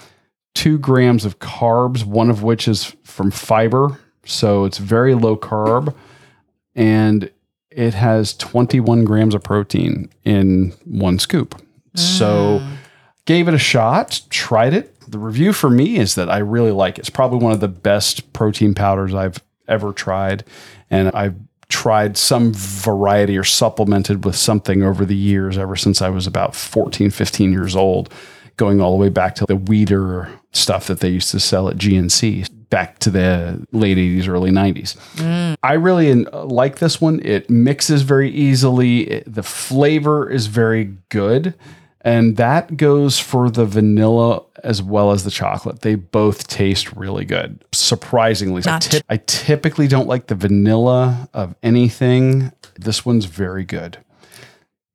[0.54, 3.98] two grams of carbs, one of which is from fiber.
[4.24, 5.94] So it's very low carb.
[6.74, 7.30] And
[7.74, 11.60] it has 21 grams of protein in one scoop.
[11.94, 12.76] So mm.
[13.24, 14.98] gave it a shot, tried it.
[15.08, 17.00] The review for me is that I really like it.
[17.00, 20.44] It's probably one of the best protein powders I've ever tried.
[20.90, 21.34] And I've
[21.68, 26.54] tried some variety or supplemented with something over the years, ever since I was about
[26.54, 28.12] 14, 15 years old,
[28.56, 31.76] going all the way back to the Weider stuff that they used to sell at
[31.76, 34.96] GNC back to the late 80s, early 90s.
[35.62, 37.20] I really like this one.
[37.22, 39.02] It mixes very easily.
[39.10, 41.54] It- the flavor is very good.
[42.00, 45.82] And that goes for the vanilla as well as the chocolate.
[45.82, 47.62] They both taste really good.
[47.72, 48.62] Surprisingly,
[49.08, 52.50] I typically don't like the vanilla of anything.
[52.76, 53.98] This one's very good.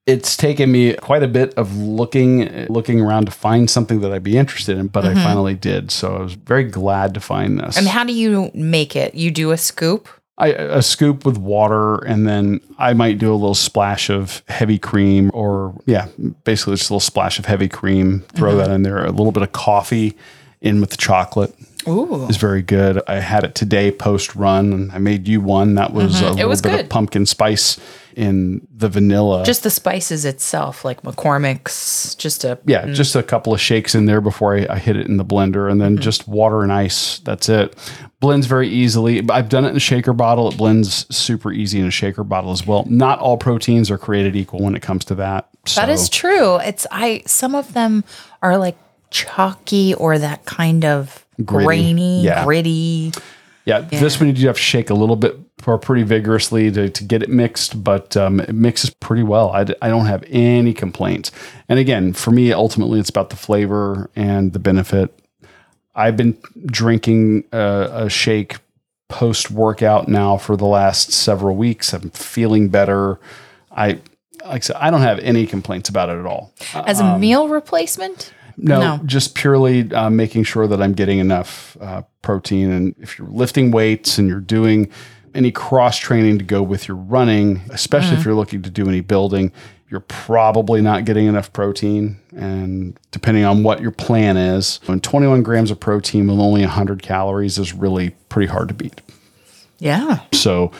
[0.07, 4.23] It's taken me quite a bit of looking looking around to find something that I'd
[4.23, 5.91] be interested in, but I finally did.
[5.91, 7.77] So I was very glad to find this.
[7.77, 9.15] And how do you make it?
[9.15, 10.07] You do a scoop?
[10.39, 14.77] I, a scoop with water, and then I might do a little splash of heavy
[14.79, 16.07] cream, or yeah,
[16.43, 18.21] basically just a little splash of heavy cream.
[18.33, 18.57] Throw Mm-hmm.
[18.59, 19.03] that in there.
[19.03, 20.15] A little bit of coffee
[20.61, 21.53] in with the chocolate
[21.87, 22.27] Ooh.
[22.27, 23.01] is very good.
[23.07, 26.37] I had it today post run, and I made you one that was a little
[26.37, 26.47] Mm-hmm.
[26.49, 26.79] was bit good.
[26.81, 27.79] of pumpkin spice
[28.17, 29.43] in the vanilla.
[29.45, 34.05] Just the spices itself, like McCormick's, just a yeah, just a couple of shakes in
[34.07, 36.01] there before I, I hit it in the blender, and then Mm-hmm.
[36.01, 37.19] just water and ice.
[37.19, 37.77] That's it.
[38.19, 39.23] Blends very easily.
[39.29, 40.49] I've done it in a shaker bottle.
[40.49, 42.83] It blends super easy in a shaker bottle as well.
[42.89, 45.47] Not all proteins are created equal when it comes to that.
[45.67, 46.57] So, That is true.
[46.57, 48.03] It's I some of them
[48.41, 48.75] are like
[49.11, 51.65] chalky or that kind of Gritty.
[51.65, 52.43] grainy, Yeah.
[52.43, 53.11] gritty.
[53.67, 56.89] Yeah, This one you do have to shake a little bit or pretty vigorously to,
[56.89, 59.51] to get it mixed, but um, it mixes pretty well.
[59.51, 61.33] I, d- I don't have any complaints.
[61.67, 65.13] And again, for me, ultimately, it's about the flavor and the benefit.
[65.93, 68.55] I've been drinking uh, a shake
[69.09, 71.91] post workout now for the last several weeks.
[71.93, 73.19] I'm feeling better.
[73.69, 73.99] I
[74.45, 76.53] like I said, I don't have any complaints about it at all.
[76.73, 78.31] As a meal replacement?
[78.57, 78.99] No, No.
[79.05, 82.71] just purely uh, making sure that I'm getting enough uh, protein.
[82.71, 84.89] And if you're lifting weights and you're doing
[85.35, 89.01] any cross training to go with your running, especially if you're looking to do any
[89.01, 89.51] building,
[89.89, 92.19] you're probably not getting enough protein.
[92.35, 97.03] And depending on what your plan is, when 21 grams of protein with only 100
[97.03, 99.01] calories is really pretty hard to beat.
[99.79, 100.21] Yeah.
[100.33, 100.71] So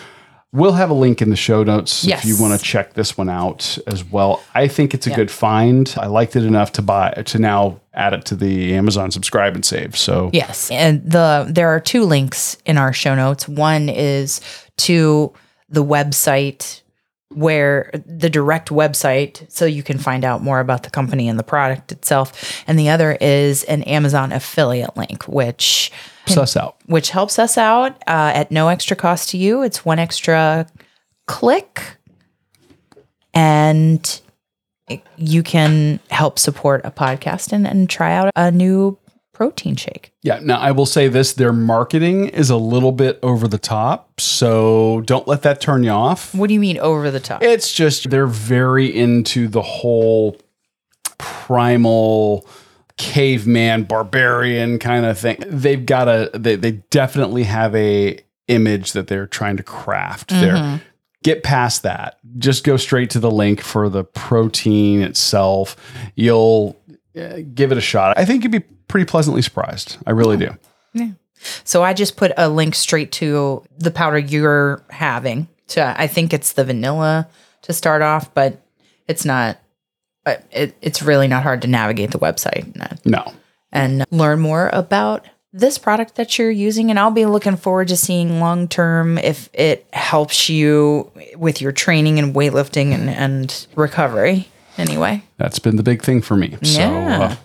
[0.54, 2.24] we'll have a link in the show notes Yes.
[2.24, 4.42] if you want to check this one out as well.
[4.56, 5.94] I think it's a good find.
[5.98, 9.66] I liked it enough to buy to now add it to the Amazon subscribe and
[9.66, 9.98] save.
[9.98, 10.72] So Yes.
[10.72, 13.48] And the there are two links in our show notes.
[13.48, 14.40] One is
[14.78, 15.34] to
[15.70, 16.82] the website
[17.30, 21.44] where the direct website so you can find out more about the company and the
[21.44, 22.64] product itself.
[22.68, 25.92] And the other is an Amazon affiliate link, which
[26.28, 26.76] suss out.
[26.86, 29.62] which helps us out uh, at no extra cost to you.
[29.64, 30.68] It's one extra
[31.28, 31.98] click,
[33.34, 34.22] and
[34.90, 38.98] it- you can help support a podcast and, and try out a new
[39.34, 40.12] protein shake.
[40.24, 40.40] Yeah.
[40.42, 45.02] Now I will say this: their marketing is a little bit over the top, so
[45.06, 46.34] don't let that turn you off.
[46.34, 47.44] What do you mean over the top?
[47.44, 50.38] It's just they're very into the whole
[51.20, 52.48] primal
[52.98, 55.38] caveman barbarian kind of thing.
[55.48, 60.30] They've got a they they definitely have a image that they're trying to craft.
[60.30, 60.82] There.
[61.24, 62.20] Get past that.
[62.38, 65.76] Just go straight to the link for the protein itself.
[66.16, 66.78] You'll
[67.20, 68.18] uh, give it a shot.
[68.18, 69.98] I think you'd be pretty pleasantly surprised.
[70.06, 70.56] I really do.
[70.94, 71.12] Yeah.
[71.64, 75.48] So I just put a link straight to the powder you're having.
[75.70, 77.28] To I think it's the vanilla
[77.64, 78.62] to start off, but
[79.08, 79.58] it's not.
[80.52, 83.34] It, it's really not hard to navigate the website and, No.
[83.72, 86.90] and learn more about this product that you're using.
[86.90, 91.72] And I'll be looking forward to seeing long term if it helps you with your
[91.72, 94.48] training and weightlifting and, and recovery.
[94.78, 96.56] Anyway, That's been the big thing for me.
[96.62, 97.20] So Yeah.
[97.20, 97.36] uh,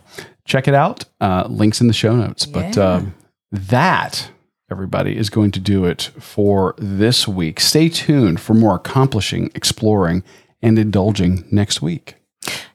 [0.44, 1.04] check it out.
[1.20, 2.44] Uh, links in the show notes.
[2.44, 2.82] But Yeah.
[2.96, 3.14] um,
[3.50, 4.30] that,
[4.70, 7.60] everybody, is going to do it for this week.
[7.60, 10.22] Stay tuned for more accomplishing, exploring,
[10.60, 12.16] and indulging next week.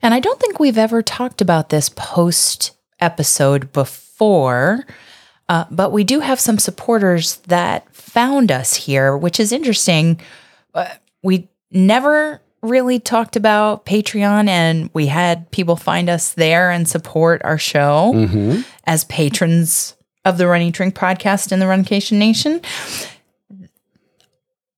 [0.01, 4.86] And I don't think we've ever talked about this post episode before,
[5.49, 10.20] uh, but we do have some supporters that found us here, which is interesting.
[10.74, 10.88] Uh,
[11.24, 17.41] we never really talked about Patreon, and we had people find us there and support
[17.43, 18.61] our show Mm-hmm.
[18.86, 19.95] as patrons
[20.26, 22.61] of the Run, Eat, Drink podcast in the Runcation Nation.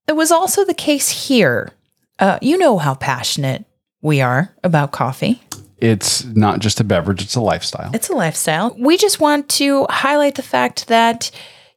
[0.08, 1.72] It was also the case here.
[2.18, 3.66] Uh, you know how passionate
[4.02, 5.40] we are about coffee.
[5.78, 7.92] It's not just a beverage, it's a lifestyle.
[7.94, 8.76] It's a lifestyle.
[8.78, 11.30] We just want to highlight the fact that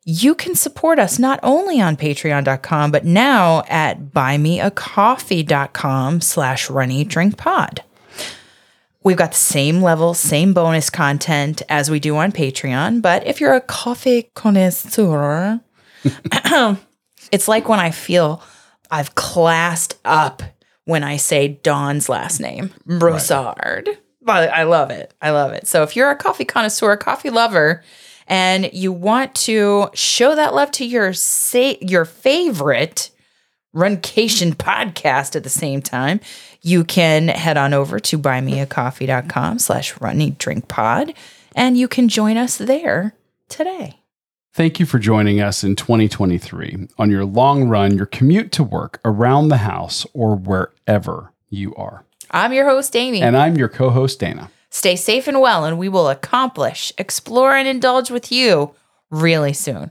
[0.05, 7.09] you can support us not only on patreon.com, but now at buymeacoffee.com slash run eat
[7.09, 7.85] drink pod.
[9.05, 13.03] We've got the same level, same bonus content as we do on Patreon.
[13.03, 15.61] But if you're a coffee connoisseur,
[17.33, 18.41] it's like when I feel
[18.91, 20.43] I've classed up
[20.93, 23.89] when I say Dawn's last name, Broussard.
[24.21, 25.15] But I love it.
[25.23, 25.67] I love it.
[25.67, 27.83] So if you're a coffee connoisseur, a coffee lover,
[28.29, 33.11] and you want to show that love to your sa- your favorite
[33.75, 36.21] Runcation podcast at the same time,
[36.61, 41.15] you can head on over to buymeacoffee.com slash run eat drink pod
[41.57, 43.15] and you can join us there
[43.49, 44.02] today.
[44.55, 49.01] Thank you for joining us in 2023 on your long run, your commute to work,
[49.03, 52.05] around the house, or wherever you are.
[52.31, 53.23] I'm your host, Amy.
[53.23, 54.51] And I'm your co host, Dana.
[54.69, 58.75] Stay safe and well, and we will accomplish, explore, and indulge with you
[59.09, 59.91] really soon.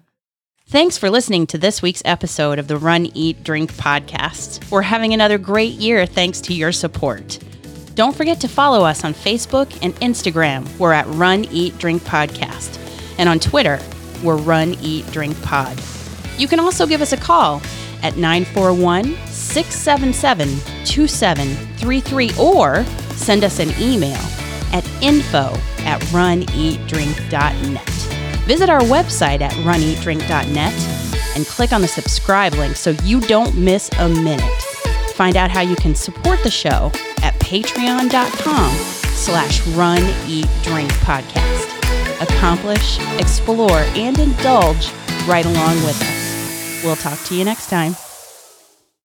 [0.68, 4.70] Thanks for listening to this week's episode of the Run, Eat, Drink podcast.
[4.70, 7.40] We're having another great year thanks to your support.
[7.96, 10.70] Don't forget to follow us on Facebook and Instagram.
[10.78, 12.78] We're at Run, Eat, Drink Podcast.
[13.18, 13.80] And on Twitter,
[14.24, 15.80] we're Run, Eat, Drink Pod.
[16.38, 17.62] You can also give us a call
[18.04, 20.50] at 941 677
[20.86, 22.84] 2733 or
[23.16, 24.20] send us an email
[24.74, 25.54] at info
[25.86, 27.90] at runeatdrink.net.
[28.46, 30.74] Visit our website at runeatdrink.net
[31.36, 34.62] and click on the subscribe link so you don't miss a minute.
[35.16, 36.92] Find out how you can support the show
[37.22, 38.74] at patreon.com
[39.14, 41.81] slash run eat drink podcast.
[42.22, 44.92] Accomplish, explore, and indulge
[45.28, 46.84] right along with us.
[46.84, 47.96] We'll talk to you next time.